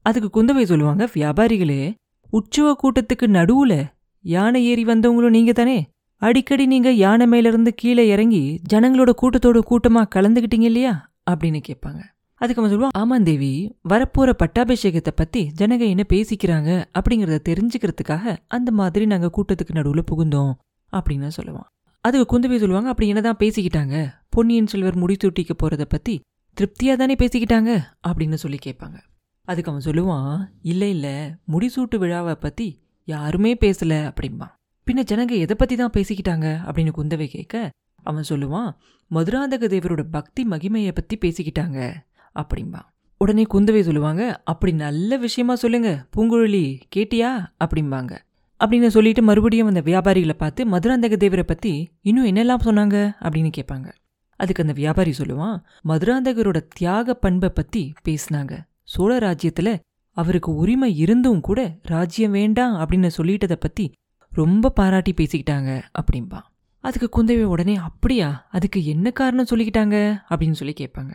அதுக்கு 0.00 0.42
குந்தவை 0.42 0.62
சொல்லுவாங்க 0.62 1.08
வியாபாரிகளே 1.14 1.94
உற்சவ 2.30 2.74
கூட்டத்துக்கு 2.82 3.26
நடுவுல 3.26 3.84
யானை 4.20 4.64
ஏறி 4.66 4.84
வந்தவங்களும் 4.84 5.28
நீங்க 5.28 5.52
தானே? 5.52 5.92
அடிக்கடி 6.16 6.66
நீங்க 6.66 6.92
யானை 6.92 7.26
மேல 7.26 7.48
இருந்து 7.48 7.74
கீழே 7.74 8.08
இறங்கி 8.08 8.60
ஜனங்களோட 8.74 9.10
கூட்டத்தோட 9.22 9.60
கூட்டமா 9.70 10.04
கலந்துக்கிட்டீங்க 10.14 10.62
இல்லையா? 10.62 11.14
அப்படின்னு 11.30 11.60
கேட்பாங்க. 11.68 12.15
அதுக்கு 12.38 12.62
அவன் 12.62 12.72
சொல்லுவான் 12.72 12.96
ஆமாம் 12.96 13.22
தேவி 13.22 13.76
வரப்போற 13.88 14.32
பட்டாபிஷேகத்தை 14.38 15.12
பத்தி 15.14 15.52
ஜனக 15.60 15.82
என்ன 15.86 16.04
பேசிக்கிறாங்க 16.08 16.84
அப்படிங்கறத 16.98 17.38
தெரிஞ்சுக்கிறதுக்காக 17.48 18.36
அந்த 18.46 18.70
மாதிரி 18.70 19.06
நாங்க 19.06 19.30
கூட்டத்துக்கு 19.36 19.76
நடுவுல 19.76 20.02
புகுந்தோம் 20.10 20.52
அப்படின்னு 20.92 21.30
சொல்லுவான் 21.36 21.68
அதுக்கு 22.00 22.38
குந்தவை 22.38 22.58
சொல்லுவாங்க 22.58 22.88
அப்படி 22.88 23.08
என்னதான் 23.08 23.36
பேசிக்கிட்டாங்க? 23.38 24.12
பொன்னியின் 24.28 24.66
செல்வர் 24.66 24.98
முடிசூட்டிக்க 24.98 25.50
போறத 25.62 25.84
பத்தி 25.88 26.20
திருப்தியா 26.56 26.96
தானே 26.96 27.14
பேசிக்கிட்டாங்க? 27.14 27.80
அப்படின்னு 28.08 28.34
சொல்லி 28.34 28.58
கேட்பாங்க. 28.66 28.98
அதுக்கு 29.42 29.70
அவன் 29.70 29.84
சொல்லுவான் 29.84 30.44
இல்லை 30.62 30.90
இல்லை 30.90 31.34
முடிசூட்டு 31.52 31.96
விழாவை 31.96 32.34
பத்தி 32.34 32.82
யாருமே 33.04 33.54
பேசல 33.54 34.12
அப்படிம்பான் 34.12 34.54
பின்ன 34.86 35.02
ஜனங்க 35.10 35.30
எதை 35.30 35.56
பத்தி 35.58 35.76
தான் 35.76 35.92
பேசிக்கிட்டாங்க? 35.96 36.46
அப்படின்னு 36.68 36.92
குந்தவை 36.98 37.26
கேட்க 37.26 37.70
அவன் 38.02 38.24
சொல்லுவான் 38.28 38.74
மதுராந்தக 39.10 39.66
தேவரோட 39.66 40.02
பக்தி 40.10 40.44
மகிமையை 40.44 40.92
பத்தி 40.92 41.18
பேசிக்கிட்டாங்க. 41.18 41.94
அப்படிம்பா. 42.36 42.80
உடனே 43.18 43.44
குந்தவை 43.54 43.80
சொல்லுவாங்க 43.80 44.40
அப்படி 44.44 44.72
நல்ல 44.72 45.16
விஷயமா 45.16 45.54
சொல்லுங்க. 45.54 46.06
பூங்குழலி 46.16 46.80
கேட்டியா? 46.96 47.46
அப்படிம்பாங்க. 47.64 48.18
அப்படின்னு 48.64 48.86
சொல்லிட்டு 48.86 49.22
மறுபடியும் 49.22 49.66
அந்த 49.66 49.80
வியாபாரிகளை 49.80 50.32
பார்த்து 50.32 50.64
மதுராந்தக 50.64 51.16
தேவரை 51.16 51.42
பத்தி 51.42 51.88
இன்னும் 52.00 52.26
என்னெல்லாம் 52.26 52.62
சொன்னாங்க? 52.64 53.12
அப்படின்னு 53.22 53.50
கேட்பாங்க. 53.56 53.92
அதுக்கு 54.36 54.62
அந்த 54.62 54.74
வியாபாரி 54.74 55.14
சொல்லுவான் 55.18 55.62
மதுராந்தகரோட 55.88 56.66
தியாக 56.68 57.14
பண்பை 57.14 57.48
பத்தி 57.48 57.92
பேசினாங்க. 58.08 58.58
சோழ 58.82 59.18
ராஜ்யத்துல 59.18 59.78
அவருக்கு 60.10 60.54
உரிமை 60.54 60.96
இருந்தும் 60.96 61.40
கூட 61.40 61.78
ராஜ்யம் 61.82 62.30
வேண்டாம் 62.30 62.74
அப்படின்னு 62.74 63.10
சொல்லிட்டதை 63.16 63.52
பத்தி 63.52 63.92
ரொம்ப 64.30 64.70
பாராட்டி 64.70 65.14
பேசிக்கிட்டாங்க 65.16 65.82
அப்படின்பா 65.92 66.40
அதுக்கு 66.80 67.08
குந்தவை 67.12 67.42
உடனே 67.42 67.76
அப்படியா? 67.76 68.46
அதுக்கு 68.50 68.84
என்ன 68.84 69.10
காரணம் 69.10 69.46
சொல்லிக்கிட்டாங்க? 69.50 70.18
அப்படின்னு 70.30 70.52
சொல்லி 70.52 70.74
கேட்பாங்க. 70.80 71.14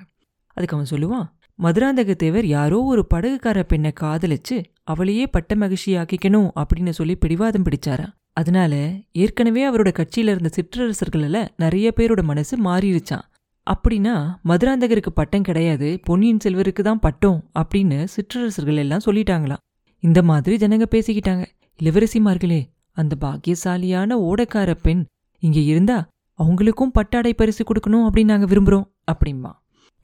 அதுக்கு 0.62 0.78
அவன் 0.78 0.92
சொல்லுவான் 0.94 1.28
மதுராந்தக 1.60 2.14
தேவர் 2.16 2.46
யாரோ 2.46 2.78
ஒரு 2.84 3.02
படகுக்கார 3.14 3.60
பெண்ணை 3.64 3.92
காதலிச்சு 4.00 4.58
அவளையே 4.84 5.26
பட்ட 5.28 5.56
மகிழ்ச்சியாக்கிக்கணும் 5.56 6.48
அப்படின்னு 6.62 6.90
சொல்லி 6.90 7.16
பிடிவாதம் 7.16 7.64
பிடிச்சாராம். 7.64 8.14
அதனால 8.34 8.74
ஏற்கனவே 9.12 9.62
அவரோட 9.70 9.90
கட்சியில 9.98 10.32
இருந்த 10.34 10.50
சிற்றரசர்கள்ல 10.58 11.48
நிறைய 11.58 11.88
பேரோட 11.96 12.22
மனசு 12.24 12.56
மாறிடுச்சான் 12.64 13.26
அப்படின்னா 13.68 14.16
மதுராந்தகருக்கு 14.46 15.12
பட்டம் 15.14 15.48
கிடையாது 15.50 16.00
பொன்னியின் 16.04 16.44
செல்வருக்கு 16.44 16.82
தான் 16.82 17.00
பட்டம் 17.00 17.40
அப்படின்னு 17.60 18.00
சிற்றரசர்கள் 18.16 18.82
எல்லாம் 18.84 19.06
சொல்லிட்டாங்களாம். 19.06 19.64
இந்த 20.04 20.20
மாதிரி 20.24 20.56
ஜனங்க 20.66 20.88
பேசிக்கிட்டாங்க. 20.96 21.46
இளவரசிமார்களே 21.84 22.62
அந்த 22.92 23.16
பாக்கியசாலியான 23.22 24.18
ஓடக்கார 24.30 24.72
பெண் 24.82 25.04
இங்க 25.44 25.60
இருந்தா 25.60 26.00
அவங்களுக்கும் 26.40 26.94
பட்டாடை 26.94 27.34
பரிசு 27.34 27.62
கொடுக்கணும் 27.64 28.06
அப்படின்னு 28.06 28.32
நாங்க 28.34 28.46
விரும்புறோம் 28.46 28.88
அப்படிம்பா 29.12 29.52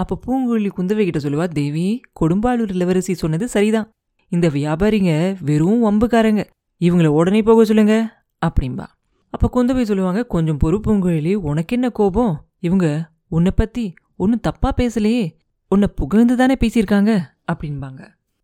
அப்போ 0.01 0.15
பூங்குழலி 0.25 0.69
குந்தவை 0.77 1.03
கிட்ட 1.07 1.19
சொல்லுவா 1.19 1.45
தேவி 1.59 1.85
கொடும்பாலூர் 2.19 2.73
இளவரசி 2.73 3.13
சொன்னது 3.13 3.45
சரிதான். 3.47 3.87
இந்த 4.31 4.47
வியாபாரிங்க 4.47 5.11
வெறும் 5.41 5.81
வம்புக்காரங்க. 5.85 6.43
இவங்கள 6.81 7.07
உடனே 7.19 7.41
போக 7.41 7.65
சொல்லுங்க 7.65 7.95
அப்படிம்பா. 8.41 8.85
அப்போ 9.33 9.47
குந்தவை 9.53 9.83
சொல்லுவாங்க 9.83 10.21
கொஞ்சம் 10.25 10.59
பொறு 10.63 10.77
பூங்குழலி 10.85 11.33
உனக்கு 11.49 11.75
என்ன 11.75 11.89
கோபம்? 11.89 12.33
இவங்க 12.59 12.87
உன்னை 13.27 13.51
பத்தி 13.55 13.85
ஒன்றும் 14.15 14.43
தப்பா 14.47 14.69
பேசலையே. 14.81 15.25
உன்னை 15.71 15.87
புகழ்ந்து 15.95 16.35
தானே 16.35 16.55
பேசியிருக்காங்க 16.59 17.11
அப்படின்பாங்க 17.51 18.01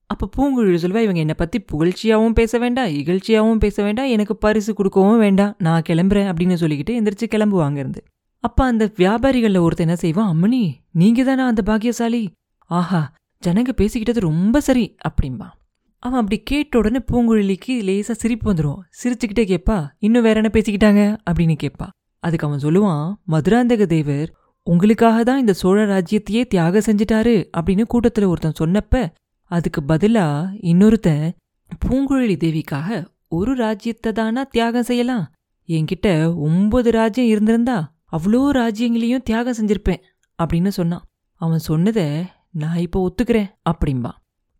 அப்போ 0.10 0.26
பூங்குழலி 0.38 0.80
சொல்லுவா 0.82 1.04
இவங்க 1.06 1.22
என்னை 1.26 1.36
பத்தி 1.38 1.58
புகழ்ச்சியாகவும் 1.72 2.36
பேச 2.40 2.58
வேண்டாம் 2.64 2.90
இகழ்ச்சியாகவும் 3.02 3.62
பேச 3.66 3.78
வேண்டாம் 3.84 4.10
எனக்கு 4.16 4.34
பரிசு 4.36 4.72
கொடுக்கவும் 4.74 5.22
வேண்டாம். 5.26 5.54
நான் 5.58 5.86
கிளம்புறேன் 5.90 6.28
அப்படின்னு 6.32 6.58
சொல்லிக்கிட்டு 6.64 6.94
எந்திரிச்சு 7.00 7.28
கிளம்புவாங்க 7.32 7.78
இருந்து. 7.78 8.02
அப்ப 8.44 8.64
அந்த 8.64 8.92
வியாபாரிகள்ல 8.98 9.60
ஒருத்தன் 9.60 9.88
என்ன 9.88 9.96
செய்வான்? 9.96 10.32
அம்மணி 10.34 10.76
நீங்க 10.92 11.24
தானா 11.24 11.48
அந்த 11.48 11.62
பாக்கியசாலி? 11.66 12.28
ஆஹா 12.70 13.14
ஜனங்க 13.44 13.72
பேசிக்கிட்டது 13.72 14.20
ரொம்ப 14.20 14.60
சரி 14.60 14.96
அப்படிம்பான் 15.10 15.54
அவன் 16.00 16.20
அப்படி 16.20 16.38
கேட்ட 16.44 16.78
உடனே 16.78 17.00
பூங்குழலிக்கு 17.12 17.74
லேசா 17.84 18.12
சிரிப்பு 18.12 18.54
வந்துடும் 18.54 18.82
சிரிச்சுக்கிட்டே 19.04 19.46
கேட்பா 19.52 19.88
இன்னும் 19.98 20.24
வேற 20.24 20.36
என்ன 20.40 20.52
பேசிக்கிட்டாங்க? 20.54 21.02
அப்படின்னு 21.30 21.56
கேட்பா 21.64 21.88
அதுக்கு 22.20 22.48
அவன் 22.48 22.60
சொல்லுவான் 22.60 23.14
மதுராந்தக 23.32 23.86
தேவர் 23.86 24.30
உங்களுக்காக 24.64 25.24
தான் 25.24 25.40
இந்த 25.40 25.54
சோழ 25.54 25.86
ராஜ்யத்தையே 25.86 26.48
தியாகம் 26.48 26.86
செஞ்சிட்டாரு 26.86 27.36
அப்படின்னு 27.58 27.84
கூட்டத்துல 27.94 28.28
ஒருத்தன் 28.28 28.60
சொன்னப்ப 28.60 29.04
அதுக்கு 29.52 29.82
பதிலா 29.88 30.28
இன்னொருத்தன் 30.62 31.26
பூங்குழலி 31.86 32.38
தேவிக்காக 32.38 32.90
ஒரு 33.28 33.56
ராஜ்யத்தை 33.56 34.12
தானா 34.12 34.44
தியாகம் 34.44 34.84
செய்யலாம்? 34.84 35.26
என்கிட்ட 35.70 36.08
ஒன்பது 36.38 36.92
ராஜ்யம் 36.92 37.28
இருந்திருந்தா 37.28 37.78
அவ்வளோ 38.13 38.39
ராஜ்யங்களையும் 38.60 39.24
தியாகம் 39.27 39.58
செஞ்சிருப்பேன் 39.60 40.01
அப்படின்னு 40.39 40.72
சொன்னான். 40.77 41.03
அவன் 41.41 41.63
சொன்னதை 41.70 42.05
நான் 42.62 42.82
இப்போ 42.86 43.00
ஒத்துக்கிறேன் 43.08 43.50
அப்படிம்பா. 43.72 44.12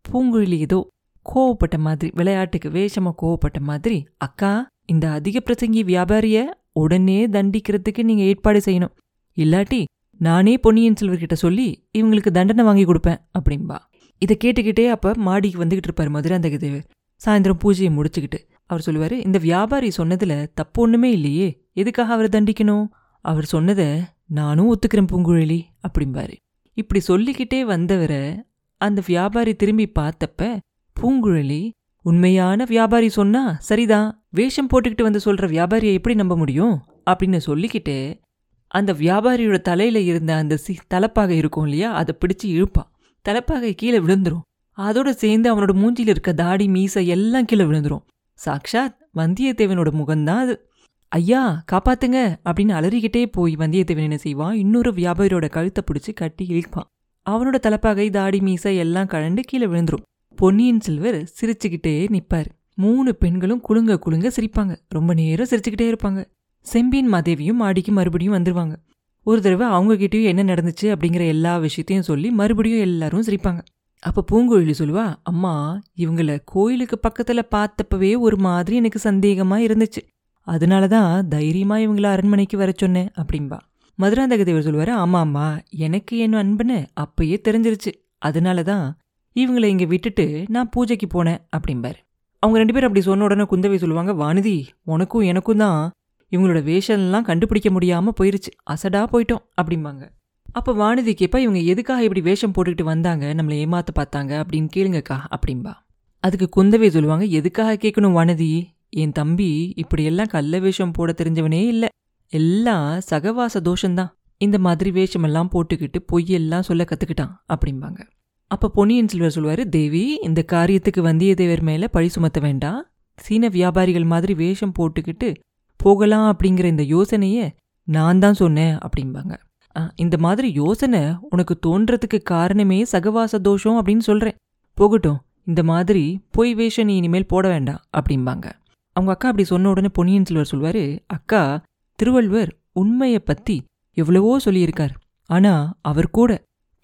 பூங்குழலி 0.04 0.58
ஏதோ 0.66 0.78
கோவப்பட்ட 1.26 1.76
மாதிரி 1.78 2.08
விளையாட்டுக்கு 2.18 2.68
வேஷமா 2.70 3.10
கோவப்பட்ட 3.22 3.58
மாதிரி 3.68 3.98
அக்கா 4.16 4.52
இந்த 4.92 5.04
அதிக 5.10 5.36
பிரசங்கி 5.46 5.82
வியாபாரிய 5.90 6.38
உடனே 6.82 7.18
தண்டிக்கிறதுக்கு 7.26 8.02
நீங்க 8.02 8.22
ஏற்பாடு 8.30 8.60
செய்யணும். 8.66 8.94
இல்லாட்டி 9.36 9.80
நானே 10.20 10.54
பொன்னியின் 10.56 10.98
செல்வர்கிட்ட 11.00 11.36
சொல்லி 11.44 11.68
இவங்களுக்கு 11.98 12.30
தண்டனை 12.30 12.64
வாங்கி 12.64 12.84
கொடுப்பேன் 12.84 13.22
அப்படிம்பா. 13.38 13.78
இதை 14.22 14.34
கேட்டுக்கிட்டே 14.44 14.84
அப்ப 14.88 15.14
மாடிக்கு 15.28 15.62
வந்துகிட்டு 15.62 15.88
இருப்பாரு 15.90 16.10
மதுராந்தக 16.16 16.58
தேவர் 16.64 16.84
சாயந்தரம் 17.20 17.62
பூஜையை 17.62 17.90
முடிச்சுக்கிட்டு 17.96 18.38
அவர் 18.70 18.84
சொல்லுவாரு 18.86 19.16
இந்த 19.26 19.38
வியாபாரி 19.38 19.88
சொன்னதுல 19.96 20.34
தப்பு 20.54 20.78
ஒண்ணுமே 20.82 21.08
இல்லையே 21.10 21.48
எதுக்காக 21.72 22.12
அவரை 22.12 22.28
தண்டிக்கணும்? 22.36 22.84
அவர் 23.24 23.44
சொன்னதை 23.44 24.00
நானும் 24.28 24.74
ஒத்துக்கிறேன் 24.74 25.06
பூங்குழலி 25.12 25.60
அப்படிம்பாரு. 25.88 26.36
இப்படி 26.74 27.00
சொல்லிக்கிட்டே 27.00 27.64
வந்தவரை 27.64 28.42
அந்த 28.76 29.02
வியாபாரி 29.06 29.54
திரும்பி 29.54 29.92
பார்த்தப்ப 29.98 30.58
பூங்குழலி 31.00 31.70
உண்மையான 32.02 32.64
வியாபாரி 32.64 33.08
சொன்னா 33.08 33.56
சரிதான் 33.58 34.24
வேஷம் 34.30 34.66
போட்டுக்கிட்டு 34.66 35.02
வந்து 35.02 35.20
சொல்ற 35.24 35.46
வியாபாரியை 35.50 35.92
எப்படி 35.92 36.14
நம்ப 36.14 36.36
முடியும்? 36.36 36.82
அப்படின்னு 37.10 37.40
சொல்லிக்கிட்டு 37.46 38.20
அந்த 38.66 38.92
வியாபாரியோட 38.92 39.60
தலையில 39.60 40.00
இருந்த 40.00 40.34
அந்த 40.34 40.56
சி 40.56 40.78
தலைப்பாகை 40.86 41.36
இருக்கும் 41.36 41.64
இல்லையா 41.64 41.92
அதை 41.92 42.18
பிடிச்சு 42.20 42.46
இழுப்பான் 42.46 42.90
தலைப்பாகை 43.22 43.74
கீழே 43.74 43.98
விழுந்துரும். 43.98 44.40
அதோட 44.76 45.10
சேர்ந்து 45.10 45.54
அவனோட 45.54 45.68
மூஞ்சில 45.68 46.08
இருக்க 46.08 46.32
தாடி 46.32 46.68
மீசை 46.68 47.06
எல்லாம் 47.06 47.44
கீழே 47.44 47.64
விழுந்துரும். 47.64 48.04
சாக்ஷாத் 48.44 48.96
வந்தியத்தேவனோட 49.14 49.90
முகம்தான் 49.90 50.40
அது. 50.44 50.68
ஐயா 51.14 51.64
காப்பாத்துங்க 51.72 52.18
அப்படின்னு 52.44 52.72
அலறிக்கிட்டே 52.78 53.26
போய் 53.26 53.54
வந்தியத்தேவன் 53.54 54.06
என்ன 54.06 54.16
செய்வான்? 54.16 54.54
இன்னொரு 54.54 54.90
வியாபாரியோட 54.90 55.48
கழுத்தை 55.48 55.84
பிடிச்சி 55.86 56.14
கட்டி 56.14 56.46
இழுப்பான். 56.48 56.88
அவனோட 57.30 57.58
தலைப்பாகை 57.58 58.10
தாடி 58.10 58.40
மீசை 58.40 58.76
எல்லாம் 58.76 59.06
கழண்டு 59.06 59.40
கீழே 59.40 59.66
விழுந்துரும். 59.66 60.02
பொன்னியின் 60.36 60.80
செல்வர் 60.80 61.18
சிரிச்சுக்கிட்டே 61.40 62.10
நிற்பார் 62.10 62.48
மூணு 62.74 63.14
பெண்களும் 63.14 63.60
குலுங்க 63.68 63.98
குலுங்க 64.06 64.30
சிரிப்பாங்க. 64.36 64.76
ரொம்ப 64.88 65.14
நேரம் 65.14 65.46
சிரிச்சுக்கிட்டே 65.50 65.86
இருப்பாங்க. 65.92 66.24
செம்பியன் 66.60 67.12
மாதேவியும் 67.12 67.60
மாடிக்கு 67.62 67.92
மறுபடியும் 67.92 68.34
வந்துருவாங்க. 68.34 68.74
ஒரு 69.22 69.40
தடவை 69.40 69.66
அவங்க 69.66 69.94
கிட்டயும் 69.94 70.30
என்ன 70.32 70.42
நடந்துச்சு 70.54 70.88
அப்படிங்கிற 70.94 71.26
எல்லா 71.26 71.58
விஷயத்தையும் 71.58 72.04
சொல்லி 72.04 72.30
மறுபடியும் 72.30 72.80
எல்லாரும் 72.80 73.22
சிரிப்பாங்க. 73.22 73.60
அப்போ 74.00 74.24
பூங்குழலி 74.32 74.74
சொல்லுவா 74.78 75.14
அம்மா 75.22 75.82
இவங்கள 75.98 76.40
கோயிலுக்கு 76.44 77.00
பக்கத்துல 77.06 77.42
பார்த்தப்பவே 77.54 78.18
ஒரு 78.18 78.36
மாதிரி 78.36 78.76
எனக்கு 78.76 79.00
சந்தேகமா 79.10 79.58
இருந்துச்சு. 79.68 80.02
அதனால 80.46 80.86
தான் 80.86 81.28
தைரியமாக 81.28 81.80
இவங்கள 81.80 82.02
அரண்மனைக்கு 82.02 82.56
வர 82.56 82.72
சொன்னேன் 82.76 83.10
அப்படின்பா 83.16 83.58
மதுராந்தக 83.98 84.44
தேவர் 84.44 84.90
ஆமாம்மா 84.90 85.58
எனக்கு 85.70 86.18
என் 86.18 86.34
அன்புன்னு 86.34 86.86
அப்பயே 87.00 87.36
தெரிஞ்சிருச்சு. 87.48 87.92
அதனாலதான் 88.24 88.92
இவங்களை 89.36 89.64
இங்கே 89.64 89.86
விட்டுட்டு 89.86 90.44
நான் 90.48 90.68
பூஜைக்கு 90.68 91.06
போனேன் 91.06 91.38
அப்படிம்பார். 91.56 91.96
அவங்க 92.38 92.58
ரெண்டு 92.58 92.72
பேரும் 92.72 92.88
அப்படி 92.88 93.04
சொன்ன 93.04 93.24
உடனே 93.24 93.42
குந்தவை 93.42 93.76
சொல்லுவாங்க 93.76 94.12
வானதி 94.12 94.66
உனக்கும் 94.84 95.20
எனக்கும் 95.20 95.56
தான் 95.56 95.92
இவங்களோட 96.32 96.60
வேஷம்லாம் 96.70 97.22
கண்டுபிடிக்க 97.22 97.70
முடியாமல் 97.70 98.12
போயிருச்சு. 98.20 98.50
அசடா 98.70 99.02
போயிட்டோம் 99.12 99.44
அப்படிம்பாங்க. 99.62 100.08
அப்போ 100.52 100.72
வானதி 100.72 101.12
கேப்பா 101.20 101.36
இவங்க 101.36 101.58
எதுக்காக 101.58 102.02
இப்படி 102.02 102.20
வேஷம் 102.20 102.52
போட்டுக்கிட்டு 102.52 102.82
வந்தாங்க? 102.82 103.34
நம்மளை 103.34 103.56
ஏமாத்த 103.64 103.92
பார்த்தாங்க? 103.94 104.44
அப்படின்னு 104.44 104.68
கேளுங்கக்கா 104.76 105.18
அப்படின்பா 105.36 105.72
அதுக்கு 106.20 106.48
குந்தவை 106.56 106.88
சொல்லுவாங்க 106.88 107.24
எதுக்காக 107.24 107.88
கேட்கணும் 107.88 108.16
வானதி? 108.16 108.73
என் 108.94 109.12
தம்பி 109.12 109.72
இப்படியெல்லாம் 109.76 110.26
கள்ள 110.26 110.58
வேஷம் 110.58 110.90
போட 110.90 111.14
தெரிஞ்சவனே 111.16 111.66
இல்ல. 111.66 111.88
எல்லாம் 112.28 113.00
சகவாச 113.10 113.60
தோஷம்தான். 113.60 114.08
இந்த 114.36 114.58
மாதிரி 114.58 114.90
வேஷமெல்லாம் 114.90 115.48
போட்டுக்கிட்டு 115.52 115.98
பொய்யெல்லாம் 116.12 116.60
சொல்ல 116.60 116.84
கத்துக்கிட்டான் 116.84 117.30
அப்படிம்பாங்க. 117.54 118.00
அப்ப 118.46 118.68
பொன்னியின் 118.68 119.08
செல்வர் 119.08 119.34
சொல்லுவாரு 119.34 119.68
தேவி 119.68 120.18
இந்த 120.22 120.44
காரியத்துக்கு 120.52 120.96
வந்தியத்தேவர் 120.96 121.60
மேல 121.60 121.88
பழி 121.88 122.08
சுமத்த 122.08 122.40
வேண்டாம். 122.40 122.86
சீன 123.16 123.48
வியாபாரிகள் 123.48 124.04
மாதிரி 124.04 124.34
வேஷம் 124.34 124.72
போட்டுக்கிட்டு 124.78 125.34
போகலாம் 125.76 126.36
அப்படிங்கிற 126.36 126.64
இந்த 126.64 126.82
யோசனைய 126.82 127.50
நான் 127.84 128.18
தான் 128.18 128.34
சொன்னேன் 128.34 128.78
அப்படிம்பாங்க. 128.78 129.36
"ஆ, 129.78 129.92
இந்த 129.96 130.18
மாதிரி 130.18 130.52
யோசனை 130.52 131.00
உனக்கு 131.30 131.58
தோன்றதுக்கு 131.66 132.22
காரணமே 132.22 132.84
சகவாச 132.92 133.38
தோஷம் 133.38 133.86
அப்படின்னு 133.86 133.98
சொல்றேன். 133.98 134.34
போகட்டும் 134.74 135.20
இந்த 135.44 135.62
மாதிரி 135.62 136.20
பொய் 136.30 136.54
வேஷம் 136.54 136.86
நீ 136.86 136.96
இனிமேல் 136.96 137.26
போட 137.26 137.48
வேண்டாம் 137.48 137.80
அப்படிம்பாங்க. 137.96 138.52
அவங்க 138.94 139.12
அக்கா 139.12 139.28
அப்படி 139.28 139.46
சொன்ன 139.46 139.68
உடனே 139.68 139.88
பொன்னியின் 139.92 140.24
செல்வர் 140.24 140.46
சொல்வார் 140.46 140.84
அக்கா 141.06 141.62
திருவள்ளுவர் 141.98 142.50
உண்மையை 142.72 143.18
பத்தி 143.18 143.56
எவ்வளவோ 143.96 144.38
சொல்லியிருக்கார். 144.44 144.94
ஆனா 145.30 145.52
அவர் 145.80 146.10
கூட 146.10 146.30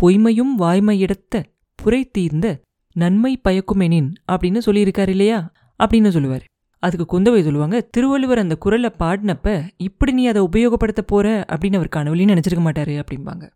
பொய்மையும் 0.02 0.52
வாய்மையிடத்த 0.58 1.42
புரை 1.74 2.10
தீர்ந்த 2.10 2.60
நன்மை 2.92 3.40
பயக்குமெனின் 3.48 4.10
அப்படின்னு 4.32 4.60
சொல்லியிருக்கார் 4.66 5.08
இல்லையா? 5.08 5.52
அப்படின்னு 5.78 6.08
சொல்லுவார். 6.08 6.44
அதுக்கு 6.82 7.06
குந்தவை 7.06 7.42
சொல்லுவாங்க 7.42 7.80
திருவள்ளுவர் 7.80 8.38
அந்த 8.38 8.56
குரலை 8.56 8.90
பாடினப்ப 8.98 9.68
இப்படி 9.76 10.12
நீ 10.12 10.26
அதை 10.26 10.42
உபயோகப்படுத்த 10.42 11.02
போற? 11.06 11.44
அப்படின்னு 11.48 11.78
அவர் 11.80 11.94
கனவுலையும் 11.96 12.34
நினைச்சிருக்க 12.34 12.64
மாட்டாரு 12.68 13.02
அப்படிம்பாங்க. 13.02 13.50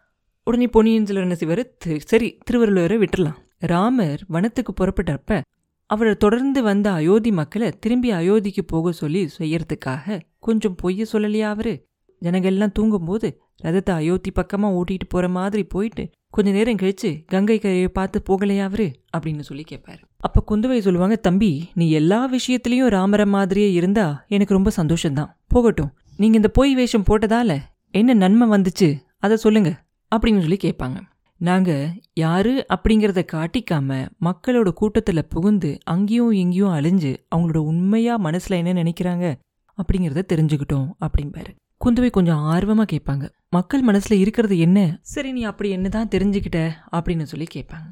உடனே 0.45 0.67
பொன்னியின் 0.69 1.07
செல்வர் 1.07 1.25
என்ன 1.25 1.35
செய்வார்? 1.35 1.65
சரி 2.05 2.39
திருவள்ளுவரை 2.51 2.99
விட்டுடலாம் 2.99 3.39
ராமர் 3.59 4.25
வனத்துக்கு 4.29 4.73
புறப்பட்டப்ப 4.73 5.41
அவரை 5.87 6.15
தொடர்ந்து 6.15 6.63
வந்த 6.63 6.93
அயோத்தி 6.93 7.33
மக்களை 7.33 7.73
திரும்பி 7.81 8.13
அயோத்திக்கு 8.13 8.63
போக 8.67 8.93
சொல்லி 8.93 9.29
செய்யறதுக்காக 9.39 10.21
கொஞ்சம் 10.39 10.77
பொய்ய 10.83 11.05
சொல்லலையா 11.13 11.41
அவரு? 11.41 11.87
ஜனங்கள்லாம் 12.23 12.73
தூங்கும்போது 12.73 13.41
ரதத்தை 13.65 13.91
அயோத்தி 13.91 14.31
பக்கமா 14.31 14.81
ஓட்டிட்டு 14.81 15.07
போற 15.09 15.29
மாதிரி 15.29 15.65
போயிட்டு 15.65 16.11
கொஞ்ச 16.31 16.51
நேரம் 16.51 16.77
கழிச்சு 16.77 17.25
கங்கை 17.27 17.59
கரையை 17.59 17.89
பார்த்து 17.89 18.23
போகலையா 18.29 18.63
அவரு? 18.63 18.93
அப்படின்னு 19.17 19.41
சொல்லி 19.41 19.65
கேட்பாரு 19.71 20.03
அப்ப 20.17 20.43
குந்தவை 20.49 20.79
சொல்லுவாங்க 20.79 21.17
தம்பி 21.17 21.69
நீ 21.75 21.91
எல்லா 21.91 22.33
விஷயத்திலயும் 22.33 22.89
ராமர 22.89 23.27
மாதிரியே 23.27 23.73
இருந்தா 23.73 24.25
எனக்கு 24.29 24.55
ரொம்ப 24.55 24.71
சந்தோஷம்தான். 24.77 25.37
போகட்டும். 25.47 25.93
நீங்க 26.17 26.37
இந்த 26.37 26.49
பொய் 26.49 26.75
வேஷம் 26.75 27.05
போட்டதால 27.11 27.59
என்ன 27.91 28.15
நன்மை 28.15 28.49
வந்துச்சு? 28.49 28.99
அதை 29.19 29.37
சொல்லுங்க. 29.37 29.85
அப்படின்னு 30.17 30.39
சொல்லி 30.39 30.57
கேட்பாங்க. 30.65 31.01
நாங்கள் 31.47 32.03
யாரு 32.15 32.53
அப்படிங்கிறத 32.69 33.23
காட்டிக்காம 33.33 33.97
மக்களோட 34.21 34.69
கூட்டத்தில் 34.71 35.29
புகுந்து 35.29 35.71
அங்கேயும் 35.85 36.31
இங்கேயும் 36.33 36.75
அழிஞ்சு 36.75 37.11
அவங்களோட 37.35 37.57
உண்மையாக 37.57 38.31
மனசுல 38.31 38.57
என்ன 38.61 38.73
நினைக்கிறாங்க 38.73 39.27
அப்படிங்கிறத 39.79 40.23
தெரிஞ்சுக்கிட்டோம் 40.33 40.89
அப்படிம்பாரு. 41.01 41.53
குந்தவை 41.85 42.11
கொஞ்சம் 42.11 42.43
ஆர்வமாக 42.53 42.89
கேட்பாங்க. 42.93 43.25
மக்கள் 43.51 43.85
மனசுல 43.85 44.13
இருக்கிறது 44.13 44.59
என்ன? 44.59 44.99
சரி 45.03 45.33
நீ 45.33 45.43
அப்படி 45.43 45.71
என்ன 45.71 45.89
தான் 45.89 46.09
தெரிஞ்சுக்கிட்ட? 46.09 46.61
அப்படின்னு 46.93 47.23
சொல்லி 47.23 47.47
கேட்பாங்க. 47.55 47.89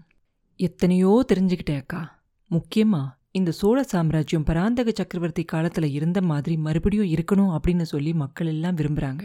எத்தனையோ 0.60 1.24
தெரிஞ்சுக்கிட்டே 1.32 1.76
அக்கா. 1.76 2.02
முக்கியமா 2.50 3.02
இந்த 3.30 3.50
சோழ 3.50 3.82
சாம்ராஜ்யம் 3.82 4.44
பராந்தக 4.44 4.90
சக்கரவர்த்தி 4.94 5.44
காலத்துல 5.52 5.86
இருந்த 5.90 6.22
மாதிரி 6.22 6.56
மறுபடியும் 6.56 7.10
இருக்கணும் 7.10 7.56
அப்படின்னு 7.56 7.82
சொல்லி 7.82 8.12
மக்கள் 8.14 8.46
எல்லாம் 8.46 8.76
விரும்புறாங்க. 8.76 9.22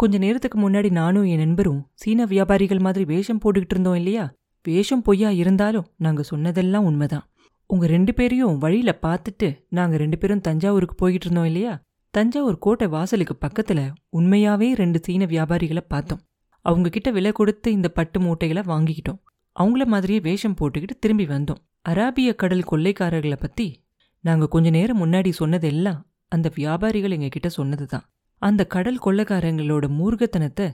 கொஞ்ச 0.00 0.18
நேரத்துக்கு 0.18 0.58
முன்னாடி 0.58 0.90
நானும் 0.90 1.24
என் 1.24 1.38
நண்பரும் 1.38 1.80
சீன 1.94 2.24
வியாபாரிகள் 2.24 2.80
மாதிரி 2.80 3.04
வேஷம் 3.04 3.40
போட்டுக்கிட்டு 3.44 3.74
இருந்தோம் 3.74 3.94
இல்லையா? 3.94 4.24
வேஷம் 4.64 5.02
பொய்யா 5.02 5.30
இருந்தாலும் 5.30 5.86
நாங்க 5.96 6.22
சொன்னதெல்லாம் 6.22 6.84
உண்மைதான். 6.84 7.24
உங்க 7.70 7.86
ரெண்டு 7.86 8.14
பேரையும் 8.14 8.58
வழியில் 8.58 9.00
பார்த்துட்டு 9.02 9.48
நாங்க 9.68 9.96
ரெண்டு 9.96 10.18
பேரும் 10.18 10.40
தஞ்சாவூருக்கு 10.40 10.94
போய்கிட்டு 11.00 11.26
இருந்தோம் 11.28 11.44
இல்லையா? 11.44 11.72
தஞ்சாவூர் 12.14 12.58
கோட்டை 12.58 12.86
வாசலுக்கு 12.88 13.36
பக்கத்துல 13.46 13.80
உண்மையாவே 14.12 14.68
ரெண்டு 14.74 15.00
சீன 15.02 15.24
வியாபாரிகளை 15.24 15.82
பார்த்தோம். 15.88 16.22
அவங்க 16.64 16.88
கிட்ட 16.88 17.10
விலை 17.10 17.32
கொடுத்து 17.32 17.72
இந்த 17.72 17.88
பட்டு 17.88 18.20
மூட்டைகளை 18.20 18.62
வாங்கிக்கிட்டோம். 18.66 19.20
அவங்கள 19.60 19.84
மாதிரியே 19.84 20.20
வேஷம் 20.20 20.56
போட்டுக்கிட்டு 20.60 20.96
திரும்பி 20.98 21.26
வந்தோம். 21.26 21.60
அராபிய 21.88 22.34
கடல் 22.34 22.68
கொள்ளைக்காரர்களை 22.70 23.38
பத்தி 23.40 23.66
நாங்க 24.24 24.46
கொஞ்ச 24.48 24.70
நேரம் 24.70 25.00
முன்னாடி 25.02 25.30
சொன்னதெல்லாம் 25.30 26.00
அந்த 26.28 26.46
வியாபாரிகள் 26.56 27.14
எங்ககிட்ட 27.16 27.46
சொன்னது 27.46 27.86
தான் 27.86 28.04
அந்த 28.38 28.66
கடல் 28.66 29.00
கொள்ளக்காரங்களோட 29.04 29.84
மூர்கத்தனத்தை 29.98 30.66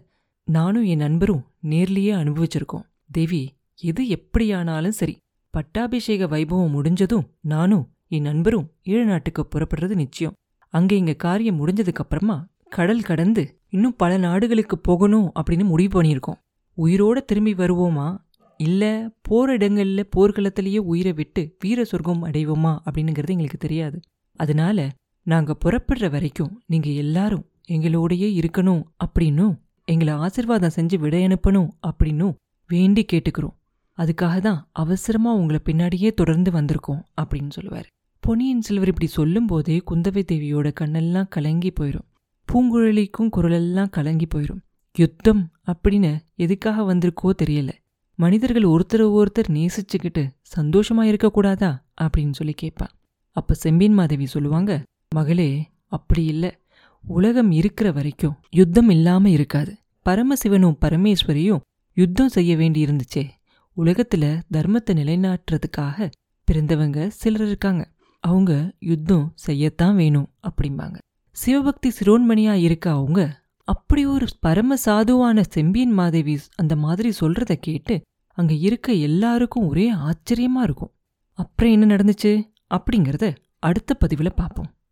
நானும் 0.49 0.85
என் 0.85 0.99
நண்பரும் 0.99 1.44
நேர்லயே 1.62 2.12
அனுபவிச்சிருக்கோம். 2.21 2.87
தேவி 3.11 3.42
எது 3.80 4.09
எப்படியானாலும் 4.09 4.92
சரி 4.92 5.16
பட்டாபிஷேக 5.50 6.26
வைபவம் 6.26 6.71
முடிஞ்சதும் 6.71 7.26
நானும் 7.40 7.85
என் 8.09 8.23
நண்பரும் 8.23 8.71
ஈழ 8.85 9.04
நாட்டுக்கு 9.04 9.47
புறப்படுறது 9.49 9.94
நிச்சயம். 9.94 10.35
அங்க 10.68 10.94
இங்க 10.94 11.12
காரியம் 11.14 11.59
முடிஞ்சதுக்கு 11.61 12.02
அப்புறமா 12.04 12.37
கடல் 12.68 13.02
கடந்து 13.02 13.61
இன்னும் 13.68 13.97
பல 13.97 14.16
நாடுகளுக்கு 14.16 14.78
போகணும் 14.78 15.33
அப்படின்னு 15.35 15.64
முடிவு 15.64 16.02
பண்ணியிருக்கோம். 16.02 16.40
உயிரோட 16.76 17.25
திரும்பி 17.25 17.54
வருவோமா? 17.54 18.09
இல்ல 18.56 18.83
போர் 19.23 19.50
இடங்கள்ல 19.50 20.02
போர்க்களத்திலேயே 20.16 20.78
உயிரை 20.78 21.12
விட்டு 21.12 21.56
வீர 21.59 21.85
சொர்க்கம் 21.85 22.25
அடைவோமா 22.25 22.73
அப்படின்னுங்கிறது 22.85 23.35
எங்களுக்கு 23.37 23.59
தெரியாது. 23.59 24.00
அதனால 24.37 24.88
நாங்க 25.26 25.56
புறப்படுற 25.64 26.11
வரைக்கும் 26.11 26.62
நீங்க 26.66 26.88
எல்லாரும் 26.90 27.44
எங்களோடயே 27.68 28.28
இருக்கணும் 28.40 28.83
அப்படின்னும் 29.04 29.54
எங்களை 29.85 30.14
ஆசிர்வாதம் 30.14 30.71
செஞ்சு 30.76 30.99
விடை 30.99 31.26
அனுப்பணும் 31.26 31.68
அப்படின்னும் 31.83 32.35
வேண்டி 32.68 33.05
கேட்டுக்கிறோம். 33.12 33.55
அதுக்காக 33.98 34.40
தான் 34.40 34.68
அவசரமா 34.72 35.35
உங்களை 35.35 35.61
பின்னாடியே 35.64 36.12
தொடர்ந்து 36.12 36.50
வந்திருக்கோம் 36.50 37.03
அப்படின்னு 37.20 37.50
சொல்லுவார். 37.50 37.87
பொன்னியின் 38.20 38.61
செல்வர் 38.61 38.88
இப்படி 38.88 39.07
சொல்லும்போதே 39.07 39.83
குந்தவை 39.90 40.22
தேவியோட 40.33 40.72
கண்ணெல்லாம் 40.81 41.29
கலங்கி 41.29 41.72
போயிடும் 41.81 42.09
பூங்குழலிக்கும் 42.48 43.29
குரலெல்லாம் 43.37 43.90
கலங்கி 43.90 44.27
போயிடும் 44.35 44.62
யுத்தம் 44.96 45.53
அப்படின்னு 45.66 46.18
எதுக்காக 46.35 46.94
வந்திருக்கோ 46.94 47.31
தெரியல. 47.42 47.70
மனிதர்கள் 48.14 48.62
ஒருத்தர் 48.62 49.07
ஒருத்தர் 49.18 49.48
நேசிச்சுக்கிட்டு 49.48 50.22
சந்தோஷமா 50.57 51.03
இருக்கக்கூடாதா? 51.03 51.70
அப்படின்னு 52.03 52.33
சொல்லி 52.33 52.55
கேட்பா. 52.62 52.87
அப்ப 53.31 53.55
செம்பின் 53.55 53.92
மாதேவி 53.92 54.27
சொல்லுவாங்க 54.27 54.83
மகளே 55.14 55.70
அப்படி 55.87 56.24
இல்ல. 56.24 56.59
உலகம் 57.07 57.51
இருக்கிற 57.51 57.93
வரைக்கும் 57.93 58.37
யுத்தம் 58.51 58.88
இல்லாம 58.88 59.31
இருக்காது. 59.31 59.77
பரமசிவனும் 60.05 60.77
பரமேஸ்வரியும் 60.81 61.61
யுத்தம் 61.95 62.29
செய்ய 62.29 62.57
வேண்டி 62.57 62.85
இருந்துச்சே. 62.85 63.29
உலகத்துல 63.77 64.40
தர்மத்தை 64.53 64.90
நிலைநாட்டுறதுக்காக 64.90 66.11
பிறந்தவங்க 66.49 67.07
சிலர் 67.07 67.47
இருக்காங்க. 67.47 67.93
அவங்க 68.21 68.73
யுத்தம் 68.79 69.35
செய்யத்தான் 69.47 69.95
வேணும் 69.95 70.33
அப்படிம்பாங்க. 70.43 70.97
சிவபக்தி 71.31 71.93
சிரோன்மணியா 72.01 72.53
இருக்க 72.53 72.90
அவங்க 72.90 73.43
அப்படி 73.64 74.07
ஒரு 74.07 74.27
பரம 74.40 74.75
சாதுவான 74.87 75.40
செம்பியன் 75.40 75.90
மாதேவி 75.90 76.38
அந்த 76.55 76.77
மாதிரி 76.77 77.12
சொல்றத 77.21 77.55
கேட்டு 77.55 78.03
அங்க 78.38 78.55
இருக்க 78.55 78.93
எல்லாருக்கும் 78.93 79.69
ஒரே 79.69 79.95
ஆச்சரியமா 79.95 80.62
இருக்கும். 80.62 80.93
அப்புறம் 81.33 81.73
என்ன 81.73 81.97
நடந்துச்சு 81.97 82.43
அப்படிங்கறத 82.75 83.37
அடுத்த 83.59 83.97
பதிவுல 84.01 84.31
பார்ப்போம் 84.35 84.74